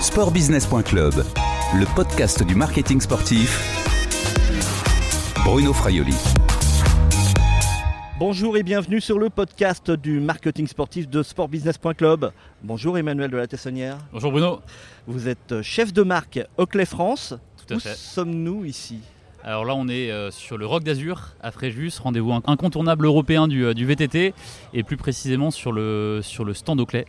Sportbusiness.club, 0.00 1.14
le 1.74 1.94
podcast 1.94 2.42
du 2.42 2.54
marketing 2.54 3.00
sportif. 3.00 3.58
Bruno 5.44 5.72
Fraioli. 5.72 6.14
Bonjour 8.18 8.56
et 8.56 8.62
bienvenue 8.62 9.00
sur 9.00 9.18
le 9.18 9.30
podcast 9.30 9.90
du 9.90 10.20
marketing 10.20 10.66
sportif 10.66 11.08
de 11.08 11.22
sportbusiness.club. 11.22 12.32
Bonjour 12.62 12.98
Emmanuel 12.98 13.30
de 13.30 13.36
la 13.36 13.46
Tessonnière. 13.46 13.98
Bonjour 14.12 14.30
Bruno. 14.32 14.60
Vous 15.06 15.28
êtes 15.28 15.62
chef 15.62 15.92
de 15.92 16.02
marque 16.02 16.40
Oakley 16.58 16.84
France. 16.86 17.34
Tout 17.66 17.74
à 17.74 17.76
Où 17.76 17.80
fait. 17.80 17.94
sommes-nous 17.96 18.64
ici? 18.64 19.00
Alors 19.44 19.64
là, 19.64 19.74
on 19.74 19.88
est 19.88 20.10
euh, 20.12 20.30
sur 20.30 20.56
le 20.56 20.66
Roc 20.66 20.84
d'Azur 20.84 21.30
à 21.42 21.50
Fréjus, 21.50 21.98
rendez-vous 22.00 22.32
incontournable 22.46 23.06
européen 23.06 23.48
du, 23.48 23.64
euh, 23.64 23.74
du 23.74 23.84
VTT 23.86 24.34
et 24.72 24.82
plus 24.84 24.96
précisément 24.96 25.50
sur 25.50 25.72
le, 25.72 26.20
sur 26.22 26.44
le 26.44 26.54
stand 26.54 26.78
Oakley. 26.80 27.06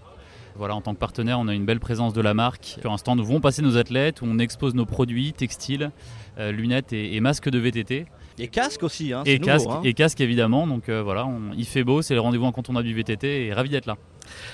Voilà, 0.56 0.76
en 0.76 0.82
tant 0.82 0.94
que 0.94 1.00
partenaire, 1.00 1.40
on 1.40 1.48
a 1.48 1.54
une 1.54 1.66
belle 1.66 1.80
présence 1.80 2.14
de 2.14 2.22
la 2.22 2.34
marque 2.34 2.78
sur 2.82 2.92
un 2.92 2.98
stand 2.98 3.20
où 3.20 3.24
vont 3.26 3.42
passer 3.42 3.62
nos 3.62 3.76
athlètes, 3.78 4.22
où 4.22 4.26
on 4.28 4.38
expose 4.40 4.76
nos 4.76 4.86
produits, 4.86 5.34
textiles, 5.34 5.92
euh, 6.38 6.52
lunettes 6.52 6.94
et, 6.94 7.16
et 7.16 7.20
masques 7.22 7.50
de 7.50 7.58
VTT. 7.58 8.06
Et 8.40 8.48
casque 8.48 8.82
aussi, 8.84 9.14
hein, 9.14 9.22
et, 9.26 9.34
c'est 9.34 9.40
nouveau, 9.40 9.52
casque, 9.52 9.68
hein. 9.70 9.82
et 9.84 9.94
casque 9.94 10.22
évidemment. 10.22 10.66
Donc 10.68 10.90
euh, 10.90 11.02
voilà, 11.04 11.26
on- 11.26 11.54
il 11.58 11.66
fait 11.66 11.84
beau, 11.84 12.02
c'est 12.02 12.14
le 12.16 12.20
rendez-vous 12.20 12.46
incontournable 12.46 12.88
du 12.88 12.94
VTT 12.94 13.46
et 13.48 13.54
ravi 13.54 13.70
d'être 13.70 13.86
là. 13.86 13.98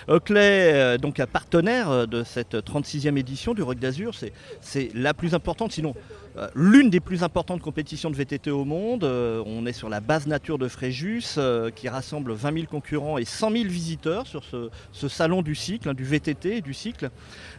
Oakley, 0.08 0.74
euh, 0.74 0.98
donc 0.98 1.24
partenaire 1.26 1.90
euh, 1.90 2.06
de 2.06 2.24
cette 2.24 2.56
36e 2.56 3.18
édition 3.18 3.54
du 3.54 3.62
Rock 3.62 3.80
d'Azur, 3.80 4.14
c'est, 4.62 4.90
la 4.94 5.14
plus 5.14 5.34
importante, 5.34 5.72
sinon 5.72 5.96
euh, 6.38 6.48
l'une 6.56 6.90
des 6.90 7.00
plus 7.00 7.24
importantes 7.24 7.62
compétitions 7.62 8.10
de 8.10 8.16
VTT 8.16 8.52
au 8.52 8.66
monde. 8.66 9.04
On 9.04 9.66
est 9.66 9.74
sur 9.74 9.90
la 9.90 10.00
base 10.00 10.28
nature 10.28 10.58
de 10.58 10.68
Fréjus 10.68 11.38
qui 11.76 11.90
rassemble 11.90 12.34
20 12.34 12.54
000 12.54 12.66
concurrents 12.68 13.18
et 13.18 13.26
100 13.26 13.52
000 13.52 13.64
visiteurs 13.66 14.28
sur 14.28 14.44
ce, 14.44 15.08
salon 15.08 15.42
du 15.42 15.56
cycle, 15.56 15.90
hein, 15.90 15.94
du 15.94 16.04
VTT 16.04 16.58
et 16.58 16.62
du 16.62 16.74
cycle. 16.74 17.10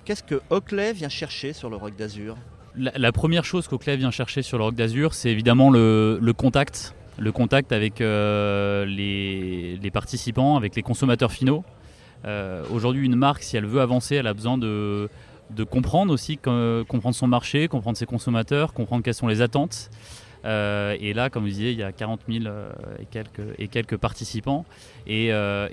Qu'est-ce 0.05 0.23
que 0.23 0.41
Oakley 0.51 0.93
vient 0.93 1.09
chercher 1.09 1.53
sur 1.53 1.69
le 1.71 1.77
Rock 1.77 1.97
d'Azur? 1.97 2.37
La, 2.77 3.13
première 3.13 3.45
chose 3.45 3.67
qu'Oakley 3.67 3.97
vient 3.97 4.13
chercher 4.13 4.43
sur 4.43 4.57
le 4.57 4.65
Roc 4.65 4.75
d'Azur, 4.75 5.15
c'est 5.15 5.31
évidemment 5.31 5.71
le, 5.71 6.33
contact. 6.37 6.95
Le 7.19 7.33
contact 7.33 7.73
avec 7.73 7.99
les 7.99 9.91
participants, 9.93 10.57
avec 10.57 10.77
les 10.77 10.83
consommateurs 10.83 11.33
finaux. 11.33 11.65
Euh, 12.25 12.65
Aujourd'hui, 12.71 13.05
une 13.05 13.17
marque, 13.17 13.43
si 13.43 13.57
elle 13.57 13.67
veut 13.67 13.81
avancer, 13.81 14.17
elle 14.17 14.27
a 14.27 14.35
besoin 14.35 14.59
de, 14.59 15.09
comprendre 15.71 16.13
aussi, 16.13 16.37
comprendre 16.37 17.15
son 17.15 17.27
marché, 17.27 17.69
comprendre 17.69 17.97
ses 17.97 18.07
consommateurs, 18.07 18.73
comprendre 18.73 19.03
quelles 19.03 19.15
sont 19.15 19.29
les 19.29 19.43
attentes. 19.43 19.91
Euh, 20.47 20.97
et 21.01 21.13
là, 21.13 21.29
comme 21.29 21.43
vous 21.43 21.51
disiez, 21.51 21.73
il 21.73 21.79
y 21.79 21.83
a 21.83 21.93
40 21.93 22.21
000 22.27 22.47
euh, 22.47 22.73
et, 23.59 23.69
quelques, 23.69 23.97
participants. 23.99 24.65
Et, 25.07 25.31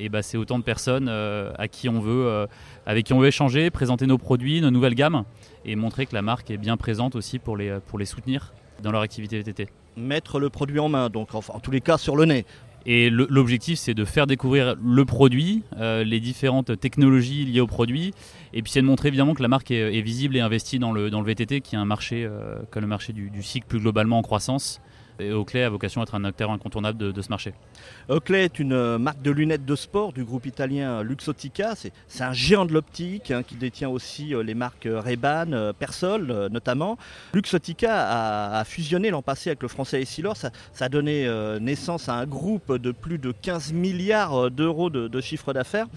bah, 0.10 0.22
c'est 0.22 0.38
autant 0.38 0.60
de 0.60 0.64
personnes 0.64 1.10
à 1.10 1.68
qui 1.68 1.90
on 1.90 2.00
veut, 2.00 2.48
avec 2.86 3.06
qui 3.06 3.14
on 3.14 3.20
veut 3.20 3.28
échanger, 3.28 3.70
présenter 3.70 4.08
nos 4.08 4.18
produits, 4.18 4.62
nos 4.62 4.72
nouvelles 4.72 4.96
gammes 4.96 5.24
et 5.66 5.76
montrer 5.76 6.06
que 6.06 6.16
la 6.16 6.22
marque 6.22 6.50
est 6.52 6.58
bien 6.58 6.78
présente 6.78 7.16
aussi 7.16 7.40
pour 7.40 7.58
les, 7.58 7.78
pour 7.88 8.00
les 8.00 8.06
soutenir 8.06 8.54
dans 8.82 8.92
leur 8.92 9.02
activité 9.02 9.38
VTT. 9.40 9.70
Mettre 9.96 10.40
le 10.40 10.50
produit 10.50 10.80
en 10.80 10.90
main, 10.90 11.10
donc 11.10 11.34
en 11.34 11.60
tous 11.60 11.72
les 11.72 11.82
cas 11.82 11.98
sur 11.98 12.16
le 12.16 12.26
nez. 12.26 12.46
Et 12.90 13.10
l'objectif, 13.10 13.78
c'est 13.78 13.94
de 13.94 14.06
faire 14.06 14.28
découvrir 14.28 14.76
le 14.82 15.04
produit, 15.04 15.64
euh, 15.78 16.06
les 16.06 16.22
différentes 16.22 16.80
technologies 16.80 17.44
liées 17.44 17.60
au 17.60 17.68
produit, 17.68 18.14
et 18.54 18.62
puis 18.62 18.72
c'est 18.72 18.82
de 18.82 18.86
montrer 18.86 19.10
évidemment 19.10 19.34
que 19.34 19.42
la 19.42 19.50
marque 19.50 19.72
est, 19.72 20.00
visible 20.00 20.38
et 20.38 20.40
investie 20.40 20.80
dans 20.80 20.94
le, 20.94 21.10
dans 21.10 21.20
le 21.20 21.28
VTT, 21.28 21.60
qui 21.60 21.76
est 21.76 21.78
un 21.78 21.84
marché, 21.84 22.24
euh, 22.24 22.60
comme 22.72 22.84
le 22.84 22.88
marché 22.88 23.12
du 23.12 23.44
cycle 23.44 23.68
plus 23.68 23.80
globalement 23.80 24.20
en 24.20 24.22
croissance. 24.22 24.80
Et 25.20 25.32
Oakley 25.32 25.64
a 25.64 25.70
vocation 25.70 26.02
à 26.02 26.04
être 26.04 26.16
un 26.16 26.24
acteur 26.24 26.52
incontournable 26.52 27.14
de, 27.14 27.22
ce 27.22 27.30
marché. 27.30 27.54
Oakley 28.10 28.46
est 28.46 28.60
une 28.60 28.98
marque 28.98 29.22
de 29.22 29.32
lunettes 29.32 29.66
de 29.66 29.76
sport 29.76 30.14
du 30.14 30.24
groupe 30.24 30.46
italien 30.46 31.02
Luxottica. 31.02 31.74
C'est 31.76 32.24
un 32.24 32.34
géant 32.34 32.66
de 32.66 32.74
l'optique 32.74 33.32
hein, 33.32 33.44
qui 33.44 33.56
détient 33.56 33.90
aussi 33.90 34.34
euh, 34.34 34.44
les 34.44 34.54
marques 34.54 34.86
euh, 34.86 35.00
Ray-Ban, 35.00 35.52
euh, 35.54 35.74
Persol 35.74 36.48
notamment. 36.52 36.98
Luxottica 37.34 38.60
a, 38.60 38.64
fusionné 38.64 39.10
l'an 39.10 39.22
passé 39.22 39.50
avec 39.50 39.62
le 39.62 39.68
français 39.68 40.02
Essilor. 40.02 40.38
Ça, 40.38 40.52
a 40.80 40.90
donné 40.90 41.28
naissance 41.60 42.10
à 42.10 42.14
un 42.14 42.26
groupe 42.26 42.76
de 42.78 42.92
plus 42.92 43.18
de 43.18 43.32
15 43.32 43.74
milliards 43.74 44.52
d'euros 44.52 44.90
de, 44.90 45.08
de 45.08 45.22
chiffre 45.22 45.54
d'affaires. 45.54 45.88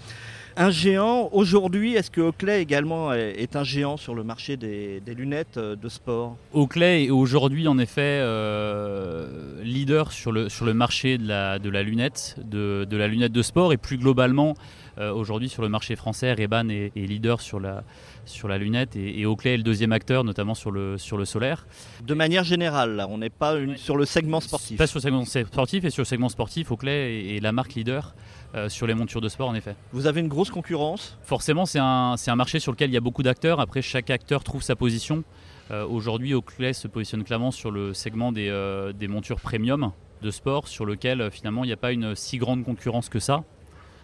Un 0.57 0.69
géant, 0.69 1.29
aujourd'hui, 1.31 1.95
est-ce 1.95 2.11
que 2.11 2.19
Oakley 2.21 2.61
également 2.61 3.13
est, 3.13 3.55
un 3.55 3.63
géant 3.63 3.95
sur 3.97 4.13
le 4.15 4.23
marché 4.23 4.57
des, 4.57 4.99
des 4.99 5.13
lunettes 5.13 5.57
euh, 5.57 5.75
de 5.77 5.87
sport? 5.87 6.35
Oakley 6.53 7.05
est 7.05 7.09
aujourd'hui 7.09 7.67
en 7.69 7.77
effet 7.79 8.19
euh, 8.21 9.61
leader 9.63 10.11
sur 10.11 10.31
le, 10.31 10.49
sur 10.49 10.65
le 10.65 10.73
marché 10.73 11.17
de 11.17 11.27
la, 11.27 11.57
de 11.59 11.69
la 11.69 11.83
lunette, 11.83 12.35
de, 12.43 12.85
de 12.89 12.97
la 12.97 13.07
lunette 13.07 13.31
de 13.31 13.41
sport 13.41 13.71
et 13.71 13.77
plus 13.77 13.97
globalement 13.97 14.55
euh, 14.97 15.13
aujourd'hui 15.13 15.47
sur 15.47 15.61
le 15.61 15.69
marché 15.69 15.95
français, 15.95 16.33
Ray-Ban 16.33 16.67
est, 16.69 16.91
est 16.95 17.05
leader 17.07 17.39
sur 17.39 17.59
la, 17.61 17.83
sur 18.25 18.49
la 18.49 18.57
lunette 18.57 18.97
et, 18.97 19.21
et 19.21 19.25
Oakley 19.25 19.53
est 19.53 19.57
le 19.57 19.63
deuxième 19.63 19.93
acteur 19.93 20.25
notamment 20.25 20.53
sur 20.53 20.69
le, 20.71 20.97
sur 20.97 21.17
le 21.17 21.23
solaire. 21.23 21.65
De 22.05 22.13
manière 22.13 22.43
générale, 22.43 22.97
là, 22.97 23.07
on 23.09 23.17
n'est 23.19 23.29
pas 23.29 23.55
une- 23.55 23.71
Ouais. 23.71 23.77
sur 23.77 23.95
le 23.95 24.05
segment 24.05 24.41
sportif. 24.41 24.77
Pas 24.77 24.87
sur 24.87 24.97
le 24.97 25.01
segment 25.03 25.23
sportif 25.23 25.85
et 25.85 25.89
sur 25.91 26.01
le 26.01 26.05
segment 26.05 26.27
sportif, 26.29 26.71
Oakley 26.71 26.91
est, 26.91 27.37
est 27.37 27.39
la 27.39 27.53
marque 27.53 27.73
leader 27.75 28.13
euh, 28.53 28.67
sur 28.67 28.85
les 28.85 28.93
montures 28.93 29.21
de 29.21 29.29
sport 29.29 29.47
en 29.47 29.55
effet. 29.55 29.75
Vous 29.93 30.07
avez 30.07 30.19
une 30.19 30.27
grosse 30.27 30.40
concurrence 30.49 31.17
Forcément, 31.21 31.65
c'est 31.65 31.79
un, 31.79 32.15
un 32.25 32.35
marché 32.35 32.59
sur 32.59 32.71
lequel 32.71 32.89
il 32.89 32.93
y 32.93 32.97
a 32.97 33.01
beaucoup 33.01 33.23
d'acteurs. 33.23 33.59
Après, 33.59 33.81
chaque 33.81 34.09
acteur 34.09 34.43
trouve 34.43 34.63
sa 34.63 34.75
position. 34.75 35.23
Euh, 35.71 35.85
Aujourd'hui, 35.85 36.33
Oakley 36.33 36.73
se 36.73 36.87
positionne 36.87 37.23
clairement 37.23 37.51
sur 37.51 37.71
le 37.71 37.93
segment 37.93 38.31
des, 38.31 38.49
euh, 38.49 38.93
montures 39.07 39.39
premium 39.39 39.91
de 40.21 40.31
sport, 40.31 40.67
sur 40.67 40.85
lequel 40.85 41.21
euh, 41.21 41.29
finalement 41.29 41.63
il 41.63 41.67
n'y 41.67 41.73
a 41.73 41.77
pas 41.77 41.91
une 41.91 42.15
si 42.15 42.37
grande 42.37 42.63
concurrence 42.63 43.09
que 43.09 43.19
ça. 43.19 43.43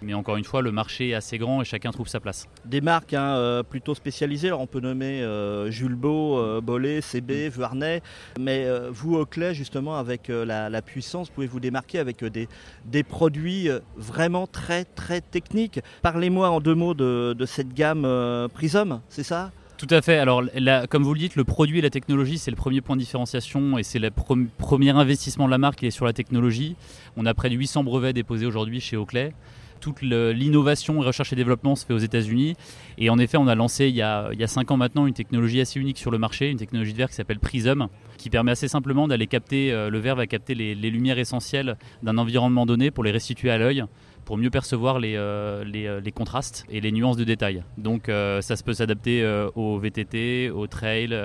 Mais 0.02 0.14
encore 0.14 0.38
une 0.38 0.44
fois, 0.44 0.62
le 0.62 0.72
marché 0.72 1.10
est 1.10 1.14
assez 1.14 1.38
grand 1.38 1.62
et 1.62 1.66
chacun 1.66 1.92
trouve 1.92 2.08
sa 2.08 2.20
place. 2.20 2.48
des 2.66 2.82
marques 2.82 3.14
hein, 3.14 3.36
euh, 3.36 3.64
plutôt 3.64 3.96
spécialisées. 3.96 4.48
Alors 4.50 4.62
on 4.62 4.68
peut 4.68 4.80
nommer 4.80 5.22
euh, 5.24 5.72
Jules 5.72 5.96
Beau, 5.96 6.38
euh, 6.38 6.62
Bollé, 6.62 7.02
CB, 7.02 7.50
Vuarnet. 7.50 8.02
Mais 8.40 8.66
euh, 8.66 8.90
vous, 8.92 9.16
Oakley, 9.16 9.54
justement, 9.56 9.98
avec 9.98 10.30
euh, 10.30 10.46
la, 10.46 10.70
la 10.70 10.82
puissance, 10.82 11.30
pouvez 11.30 11.48
vous 11.48 11.60
démarquer 11.60 12.00
avec 12.00 12.24
des, 12.24 12.48
des 12.86 13.04
produits 13.04 13.70
vraiment 13.96 14.46
très 14.48 14.86
très 14.86 15.22
techniques? 15.22 15.80
Parlez-moi 16.02 16.50
en 16.50 16.60
deux 16.62 16.76
mots 16.76 16.94
de, 16.94 17.34
de 17.38 17.46
cette 17.46 17.74
gamme 17.74 18.08
Prism, 18.54 19.00
c'est 19.10 19.24
ça? 19.24 19.52
Tout 19.78 19.88
à 19.92 20.02
fait. 20.02 20.18
Alors, 20.18 20.42
la- 20.56 20.88
comme 20.88 21.04
vous 21.04 21.14
le 21.14 21.20
dites, 21.20 21.36
le 21.36 21.44
produit 21.44 21.78
et 21.78 21.82
la 21.84 21.92
technologie, 21.92 22.40
c'est 22.40 22.50
le 22.50 22.58
premier 22.58 22.82
point 22.82 22.96
de 22.96 23.02
différenciation 23.02 23.78
et 23.78 23.84
c'est 23.84 24.00
le 24.00 24.10
premier 24.10 24.90
investissement 24.90 25.46
de 25.46 25.52
la 25.52 25.60
marque 25.60 25.80
qui 25.80 25.86
est 25.86 25.92
sur 25.92 26.06
la 26.06 26.14
technologie. 26.14 26.76
On 27.16 27.28
a 27.28 27.34
près 27.36 27.50
de 27.52 27.56
800 27.56 27.84
brevets 27.84 28.14
déposés 28.14 28.48
aujourd'hui 28.48 28.80
chez 28.82 28.98
Oakley. 28.98 29.34
Toute 29.80 30.02
l'innovation, 30.02 31.00
recherche 31.00 31.34
et 31.34 31.36
développement 31.36 31.76
se 31.76 31.86
fait 31.86 31.94
aux 31.94 32.00
États-Unis. 32.00 32.56
Et 32.98 33.10
en 33.10 33.18
effet, 33.18 33.38
on 33.38 33.48
a 33.48 33.56
lancé 33.56 33.88
il 33.88 33.96
y 33.96 34.02
a, 34.02 34.30
il 34.34 34.40
y 34.40 34.44
a 34.44 34.48
5 34.48 34.72
ans 34.72 34.78
maintenant 34.78 35.08
une 35.08 35.14
technologie 35.14 35.62
assez 35.62 35.80
unique 35.80 35.98
sur 35.98 36.12
le 36.12 36.18
marché, 36.18 36.50
une 36.50 36.58
technologie 36.58 36.94
de 36.94 36.98
verre 36.98 37.10
qui 37.10 37.16
s'appelle 37.16 37.40
Prism, 37.40 37.88
qui 38.18 38.30
permet 38.30 38.52
assez 38.52 38.68
simplement 38.68 39.08
d'aller 39.08 39.28
capter, 39.28 39.72
euh, 39.72 39.90
le 39.90 40.00
verre 40.00 40.16
va 40.16 40.28
capter 40.28 40.56
les, 40.56 40.76
lumières 40.76 41.20
essentielles 41.20 41.78
d'un 42.04 42.18
environnement 42.18 42.66
donné 42.66 42.92
pour 42.92 43.04
les 43.04 43.12
restituer 43.12 43.50
à 43.50 43.58
l'œil 43.58 43.84
pour 44.26 44.38
mieux 44.38 44.50
percevoir 44.50 45.00
les, 45.00 45.16
euh, 45.16 45.64
euh, 45.74 46.02
contrastes 46.14 46.66
et 46.70 46.82
les 46.82 46.92
nuances 46.92 47.16
de 47.16 47.24
détail. 47.24 47.64
Donc 47.78 48.08
ça 48.08 48.56
se 48.56 48.64
peut 48.64 48.74
s'adapter 48.74 49.26
au 49.56 49.80
VTT, 49.80 50.50
au 50.50 50.68
trail, 50.68 51.18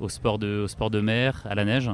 au, 0.00 0.08
sport 0.08 0.38
de, 0.38 0.62
au 0.64 0.68
sport 0.68 0.90
de 0.90 1.00
mer, 1.00 1.46
à 1.48 1.54
la 1.54 1.64
neige. 1.64 1.90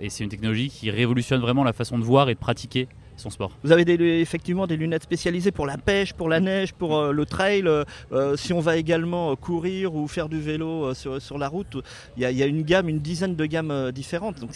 Et 0.00 0.08
c'est 0.08 0.22
une 0.22 0.30
technologie 0.30 0.68
qui 0.68 0.90
révolutionne 0.90 1.40
vraiment 1.40 1.64
la 1.64 1.72
façon 1.72 1.98
de 1.98 2.04
voir 2.04 2.28
et 2.28 2.34
de 2.34 2.38
pratiquer 2.38 2.86
son 3.16 3.30
sport. 3.30 3.52
Vous 3.62 3.72
avez 3.72 3.84
des- 3.84 4.20
effectivement 4.20 4.66
des 4.66 4.76
lunettes 4.76 5.02
spécialisées 5.04 5.52
pour 5.52 5.66
la 5.66 5.76
pêche, 5.78 6.12
pour 6.12 6.28
la 6.28 6.40
neige, 6.40 6.72
pour 6.72 6.96
euh, 6.96 7.12
le 7.12 7.24
trail. 7.26 7.62
Euh, 7.66 7.84
euh, 8.12 8.36
si 8.36 8.52
on 8.52 8.60
va 8.60 8.76
également 8.76 9.36
courir 9.36 9.94
ou 9.94 10.08
faire 10.08 10.28
du 10.28 10.40
vélo 10.40 10.86
euh, 10.86 10.94
sur, 10.94 11.20
sur 11.20 11.38
la 11.38 11.48
route, 11.48 11.76
il 12.16 12.22
y, 12.22 12.26
a- 12.26 12.30
il 12.30 12.36
y 12.38 12.42
a 12.42 12.46
une 12.46 12.62
gamme, 12.62 12.88
une 12.88 12.98
dizaine 13.00 13.36
de 13.36 13.44
gammes 13.46 13.92
différentes. 13.92 14.40
Donc 14.40 14.50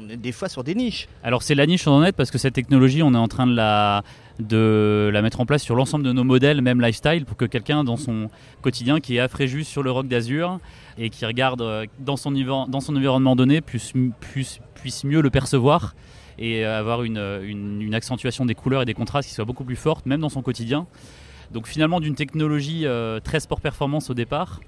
on 0.00 0.08
est 0.08 0.16
des 0.16 0.32
fois 0.32 0.48
sur 0.48 0.62
des 0.64 0.74
niches. 0.74 1.08
Alors 1.22 1.42
c'est 1.42 1.54
la 1.54 1.66
niche 1.66 1.86
en 1.86 2.04
est 2.04 2.12
parce 2.12 2.30
que 2.30 2.38
cette 2.38 2.54
technologie, 2.54 3.02
on 3.02 3.14
est 3.14 3.18
en 3.18 3.28
train 3.28 3.46
de 3.46 3.54
la, 3.54 4.02
de 4.38 5.10
la 5.12 5.22
mettre 5.22 5.40
en 5.40 5.46
place 5.46 5.62
sur 5.62 5.74
l'ensemble 5.74 6.04
de 6.04 6.12
nos 6.12 6.24
modèles, 6.24 6.60
même 6.62 6.80
lifestyle, 6.80 7.24
pour 7.24 7.36
que 7.36 7.44
quelqu'un 7.44 7.82
dans 7.84 7.96
son 7.96 8.28
quotidien 8.60 9.00
qui 9.00 9.16
est 9.16 9.20
à 9.20 9.28
Fréjus 9.28 9.64
sur 9.64 9.82
le 9.82 9.90
roc 9.90 10.06
d'Azur 10.08 10.58
et 10.98 11.10
qui 11.10 11.24
regarde 11.26 11.64
dans 11.98 12.16
son, 12.16 12.30
niveau- 12.30 12.66
dans 12.68 12.80
son 12.80 12.94
environnement 12.96 13.34
donné 13.36 13.60
puisse, 13.60 13.92
puisse, 14.20 14.60
puisse 14.74 15.04
mieux 15.04 15.20
le 15.22 15.30
percevoir 15.30 15.94
et 16.38 16.64
avoir 16.64 17.02
une, 17.02 17.18
une- 17.42 17.82
une 17.82 17.94
accentuation 17.94 18.44
des 18.46 18.54
couleurs 18.54 18.82
et 18.82 18.86
des 18.86 18.94
contrastes 18.94 19.28
qui 19.28 19.34
soit 19.34 19.44
beaucoup 19.44 19.64
plus 19.64 19.76
forte, 19.76 20.06
même 20.06 20.20
dans 20.20 20.28
son 20.28 20.42
quotidien. 20.42 20.86
Donc 21.52 21.66
finalement 21.66 22.00
d'une 22.00 22.14
technologie 22.14 22.86
euh, 22.86 23.20
très 23.20 23.40
sport 23.40 23.60
performance 23.60 24.08
au 24.10 24.14
départ, 24.14 24.60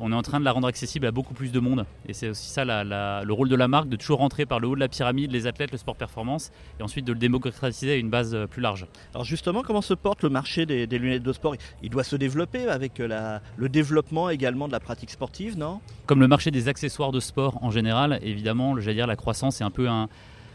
on 0.00 0.12
est 0.12 0.14
en 0.14 0.22
train 0.22 0.38
de 0.38 0.44
la 0.44 0.52
rendre 0.52 0.68
accessible 0.68 1.06
à 1.08 1.10
beaucoup 1.10 1.34
plus 1.34 1.50
de 1.50 1.58
monde. 1.58 1.84
Et 2.06 2.12
c'est 2.12 2.28
aussi 2.28 2.48
ça 2.50 2.64
la- 2.64 2.84
la- 2.84 3.24
le 3.24 3.32
rôle 3.32 3.48
de 3.48 3.56
la 3.56 3.66
marque, 3.66 3.88
de 3.88 3.96
toujours 3.96 4.20
rentrer 4.20 4.46
par 4.46 4.60
le 4.60 4.68
haut 4.68 4.76
de 4.76 4.80
la 4.80 4.86
pyramide, 4.86 5.32
les 5.32 5.48
athlètes, 5.48 5.72
le 5.72 5.78
sport 5.78 5.96
performance, 5.96 6.52
et 6.78 6.84
ensuite 6.84 7.04
de 7.04 7.12
le 7.12 7.18
démocratiser 7.18 7.90
à 7.90 7.96
une 7.96 8.08
base 8.08 8.32
euh, 8.32 8.46
plus 8.46 8.62
large. 8.62 8.86
Alors 9.12 9.24
justement, 9.24 9.62
comment 9.62 9.82
se 9.82 9.94
porte 9.94 10.22
le 10.22 10.28
marché 10.28 10.66
des, 10.66 10.86
des 10.86 10.98
lunettes 11.00 11.24
de 11.24 11.32
sport? 11.32 11.56
Il 11.82 11.90
doit 11.90 12.04
se 12.04 12.14
développer 12.14 12.68
avec 12.68 13.00
euh, 13.00 13.08
la- 13.08 13.42
le 13.56 13.68
développement 13.68 14.30
également 14.30 14.68
de 14.68 14.72
la 14.72 14.78
pratique 14.78 15.10
sportive, 15.10 15.58
non? 15.58 15.80
Comme 16.06 16.20
le 16.20 16.28
marché 16.28 16.52
des 16.52 16.68
accessoires 16.68 17.10
de 17.10 17.18
sport 17.18 17.58
en 17.64 17.72
général, 17.72 18.20
évidemment, 18.22 18.78
j'allais 18.78 18.94
dire 18.94 19.08
la 19.08 19.16
croissance 19.16 19.60
est 19.60 19.64
un 19.64 19.72
peu 19.72 19.88
un, 19.88 20.08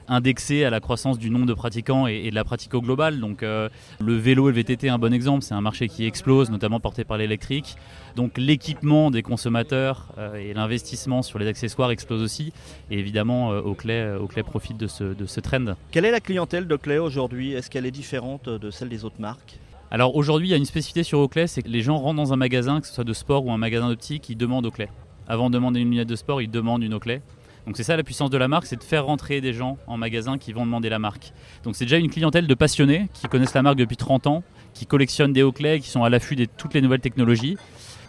indexé 0.07 0.65
à 0.65 0.69
la 0.69 0.79
croissance 0.79 1.17
du 1.17 1.29
nombre 1.29 1.45
de 1.45 1.53
pratiquants 1.53 2.07
et, 2.07 2.29
de 2.29 2.35
la 2.35 2.43
pratique 2.43 2.73
au 2.73 2.81
global. 2.81 3.19
Donc 3.19 3.41
le 3.41 3.69
vélo 3.99 4.49
et 4.49 4.51
le 4.51 4.57
VTT 4.57 4.87
est 4.87 4.89
un 4.89 4.97
bon 4.97 5.13
exemple, 5.13 5.43
c'est 5.43 5.53
un 5.53 5.61
marché 5.61 5.87
qui 5.87 6.05
explose, 6.05 6.49
notamment 6.49 6.79
porté 6.79 7.03
par 7.03 7.17
l'électrique. 7.17 7.75
Donc 8.15 8.37
l'équipement 8.37 9.11
des 9.11 9.23
consommateurs 9.23 10.13
et 10.37 10.53
l'investissement 10.53 11.21
sur 11.21 11.39
les 11.39 11.47
accessoires 11.47 11.91
explose 11.91 12.21
aussi. 12.21 12.53
Et 12.91 12.99
évidemment, 12.99 13.49
Oakley, 13.49 14.15
Oakley 14.15 14.43
profite 14.43 14.77
de 14.77 14.87
ce, 14.87 15.03
de 15.03 15.25
ce 15.25 15.39
trend. 15.39 15.75
Quelle 15.91 16.05
est 16.05 16.11
la 16.11 16.19
clientèle 16.19 16.67
d'Oakley 16.67 16.97
aujourd'hui? 16.97 17.53
Est-ce 17.53 17.69
qu'elle 17.69 17.85
est 17.85 17.91
différente 17.91 18.49
de 18.49 18.71
celle 18.71 18.89
des 18.89 19.05
autres 19.05 19.19
marques? 19.19 19.59
Alors 19.93 20.15
aujourd'hui, 20.15 20.47
il 20.47 20.51
y 20.51 20.55
a 20.55 20.57
une 20.57 20.65
spécificité 20.65 21.03
sur 21.03 21.19
Oakley, 21.19 21.45
c'est 21.45 21.61
que 21.61 21.69
les 21.69 21.81
gens 21.83 21.99
rentrent 21.99 22.15
dans 22.15 22.33
un 22.33 22.35
magasin, 22.35 22.81
que 22.81 22.87
ce 22.87 22.93
soit 22.93 23.03
de 23.03 23.13
sport 23.13 23.45
ou 23.45 23.51
un 23.51 23.59
magasin 23.59 23.89
d'optique, 23.89 24.27
ils 24.27 24.35
demandent 24.35 24.65
Oakley. 24.65 24.89
Avant 25.27 25.51
de 25.51 25.53
demander 25.53 25.81
une 25.81 25.91
lunette 25.91 26.07
de 26.07 26.15
sport, 26.15 26.41
ils 26.41 26.49
demandent 26.49 26.81
une 26.81 26.95
Oakley. 26.95 27.21
Donc 27.65 27.77
c'est 27.77 27.83
ça 27.83 27.95
la 27.95 28.03
puissance 28.03 28.29
de 28.29 28.37
la 28.37 28.47
marque, 28.47 28.65
c'est 28.65 28.75
de 28.75 28.83
faire 28.83 29.05
rentrer 29.05 29.39
des 29.39 29.53
gens 29.53 29.77
en 29.87 29.97
magasin 29.97 30.37
qui 30.37 30.51
vont 30.51 30.65
demander 30.65 30.89
la 30.89 30.99
marque. 30.99 31.31
Donc 31.63 31.75
c'est 31.75 31.85
déjà 31.85 31.97
une 31.97 32.09
clientèle 32.09 32.47
de 32.47 32.53
passionnés 32.53 33.07
qui 33.13 33.27
connaissent 33.27 33.53
la 33.53 33.61
marque 33.61 33.77
depuis 33.77 33.97
30 33.97 34.27
ans, 34.27 34.43
qui 34.73 34.85
collectionnent 34.85 35.33
des 35.33 35.43
Oakley, 35.43 35.79
qui 35.79 35.89
sont 35.89 36.03
à 36.03 36.09
l'affût 36.09 36.35
de 36.35 36.45
toutes 36.45 36.73
les 36.73 36.81
nouvelles 36.81 36.99
technologies. 36.99 37.57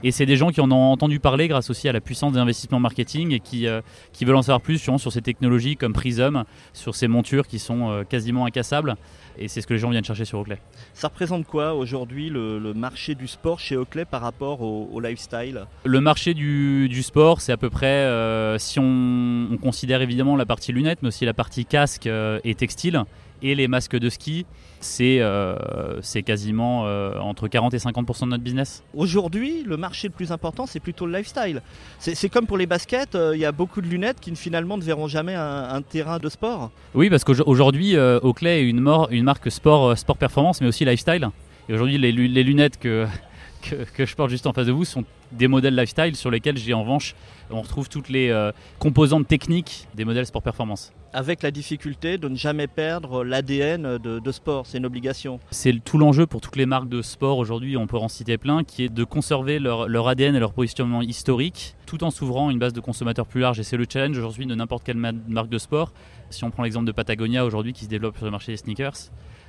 Et 0.07 0.11
c'est 0.11 0.27
des 0.27 0.37
gens 0.37 0.51
qui 0.51 0.61
en 0.61 0.71
ont 0.71 0.93
entendu 0.93 1.19
parler 1.19 1.49
grâce 1.49 1.71
aussi 1.71 1.89
à 1.89 1.93
la 1.93 2.03
puissance 2.03 2.35
des 2.35 2.39
investissements 2.39 2.79
marketing 2.79 3.33
et 3.33 3.41
qui, 3.41 3.67
euh, 3.67 3.81
qui 4.13 4.27
veulent 4.27 4.37
en 4.37 4.43
savoir 4.43 4.61
plus 4.61 4.77
sur, 4.77 5.01
sur, 5.01 5.11
ces 5.11 5.23
technologies 5.23 5.77
comme 5.79 5.95
Prism, 5.95 6.45
sur 6.75 6.95
ces 6.95 7.09
montures 7.09 7.47
qui 7.47 7.59
sont 7.59 7.91
euh, 7.91 8.05
quasiment 8.05 8.45
incassables. 8.45 8.97
Et 9.39 9.49
c'est 9.49 9.63
ce 9.63 9.67
que 9.67 9.73
les 9.73 9.79
gens 9.79 9.89
viennent 9.89 10.05
chercher 10.05 10.27
sur 10.27 10.41
Oakley. 10.41 10.59
Ça 10.93 11.09
représente 11.09 11.47
quoi 11.47 11.73
aujourd'hui 11.73 12.29
le, 12.29 12.75
marché 12.75 13.15
du 13.15 13.27
sport 13.27 13.59
chez 13.59 13.79
Oakley 13.79 14.05
par 14.05 14.21
rapport 14.21 14.61
au, 14.61 15.01
lifestyle? 15.01 15.65
Le 15.85 16.01
marché 16.03 16.35
du, 16.35 16.87
du 16.91 17.03
sport, 17.03 17.41
c'est 17.41 17.53
à 17.53 17.57
peu 17.57 17.71
près, 17.71 17.87
euh, 17.87 18.59
si 18.59 18.79
on, 18.79 19.49
on, 19.51 19.57
considère 19.57 20.03
évidemment 20.03 20.37
la 20.37 20.45
partie 20.45 20.73
lunettes, 20.73 20.99
mais 21.01 21.09
aussi 21.09 21.25
la 21.25 21.33
partie 21.33 21.65
casque 21.65 22.07
et 22.07 22.55
textile, 22.55 23.05
et 23.45 23.55
les 23.55 23.69
masques 23.69 23.97
de 23.97 24.09
ski, 24.09 24.47
c'est 24.81 25.19
euh, 25.21 26.01
quasiment 26.25 26.87
euh, 26.87 27.19
entre 27.19 27.47
40 27.47 27.75
et 27.75 27.77
50% 27.77 28.23
de 28.23 28.31
notre 28.31 28.43
business. 28.43 28.83
Aujourd'hui, 28.95 29.63
le 29.65 29.77
marché 29.77 30.09
le 30.09 30.15
plus 30.15 30.33
important, 30.33 30.67
c'est 30.67 30.81
plutôt 30.81 31.07
le 31.07 31.17
lifestyle. 31.17 31.61
C'est 31.99 32.29
comme 32.31 32.47
pour 32.47 32.57
les 32.57 32.67
baskets, 32.67 33.15
euh, 33.15 33.37
il 33.37 33.41
y 33.41 33.45
a 33.45 33.53
beaucoup 33.53 33.83
de 33.83 33.87
lunettes 33.87 34.19
qui 34.19 34.35
finalement 34.35 34.79
ne 34.79 34.83
verront 34.83 35.09
jamais 35.09 35.35
un, 35.35 35.83
terrain 35.83 36.19
de 36.19 36.29
sport. 36.31 36.71
Oui, 36.95 37.11
parce 37.11 37.25
qu'aujourd'hui, 37.25 37.97
Oakley 37.99 38.63
est 38.63 38.65
une, 38.65 38.79
une 39.11 39.25
marque 39.25 39.53
sport, 39.53 39.97
sport 39.99 40.17
performance, 40.17 40.63
mais 40.63 40.67
aussi 40.67 40.87
lifestyle. 40.87 41.29
Et 41.69 41.75
aujourd'hui, 41.75 41.99
les, 41.99 42.13
les, 42.13 42.43
lunettes 42.43 42.79
que, 42.79 43.07
que, 43.63 43.85
que, 43.95 44.07
je 44.07 44.17
porte 44.17 44.31
juste 44.31 44.47
en 44.47 44.55
face 44.55 44.67
de 44.67 44.73
vous 44.73 44.87
sont 44.87 45.05
des 45.33 45.49
modèles 45.49 45.77
lifestyle 45.77 46.17
sur 46.17 46.31
lesquels 46.31 46.57
j'ai 46.57 46.73
en 46.73 46.83
revanche, 46.83 47.15
on 47.55 47.63
retrouve 47.63 47.89
toutes 47.89 48.09
les 48.09 48.51
composantes 48.79 49.27
techniques 49.27 49.89
des 49.95 50.05
modèles 50.05 50.27
sport 50.27 50.43
performance 50.43 50.93
avec 51.15 51.43
la 51.43 51.51
difficulté 51.51 52.19
de 52.19 52.29
ne 52.29 52.37
jamais 52.37 52.67
perdre 52.67 53.25
l'ADN 53.25 53.99
de, 53.99 54.33
sport. 54.33 54.67
C'est 54.67 54.79
une 54.79 54.87
obligation. 54.87 55.39
C'est 55.51 55.73
tout 55.83 55.97
l'enjeu 55.97 56.27
pour 56.27 56.41
toutes 56.41 56.57
les 56.57 56.67
marques 56.67 56.89
de 56.89 57.03
sport 57.03 57.39
aujourd'hui, 57.39 57.77
on 57.77 57.87
peut 57.87 57.97
en 57.97 58.09
citer 58.09 58.37
plein, 58.37 58.65
qui 58.65 58.85
est 58.85 58.89
de 58.89 59.05
conserver 59.05 59.61
leur, 59.61 60.09
ADN 60.09 60.35
et 60.35 60.41
leur 60.41 60.53
positionnement 60.53 61.03
historique 61.03 61.77
tout 61.87 62.03
en 62.03 62.11
s'ouvrant 62.11 62.51
une 62.51 62.59
base 62.59 62.73
de 62.73 62.81
consommateurs 62.81 63.27
plus 63.27 63.41
large. 63.41 63.61
Et 63.61 63.63
c'est 63.63 63.77
le 63.77 63.87
challenge 63.91 64.19
aujourd'hui 64.19 64.47
de 64.47 64.55
n'importe 64.55 64.85
quelle 64.85 64.97
marque 64.97 65.49
de 65.49 65.59
sport. 65.59 65.93
Si 66.31 66.43
on 66.43 66.51
prend 66.51 66.65
l'exemple 66.65 66.87
de 66.87 66.93
Patagonia 66.93 67.45
aujourd'hui 67.45 67.73
qui 67.73 67.85
se 67.85 67.91
développe 67.91 68.17
sur 68.17 68.25
le 68.25 68.33
marché 68.33 68.53
des 68.53 68.57
sneakers, 68.57 68.97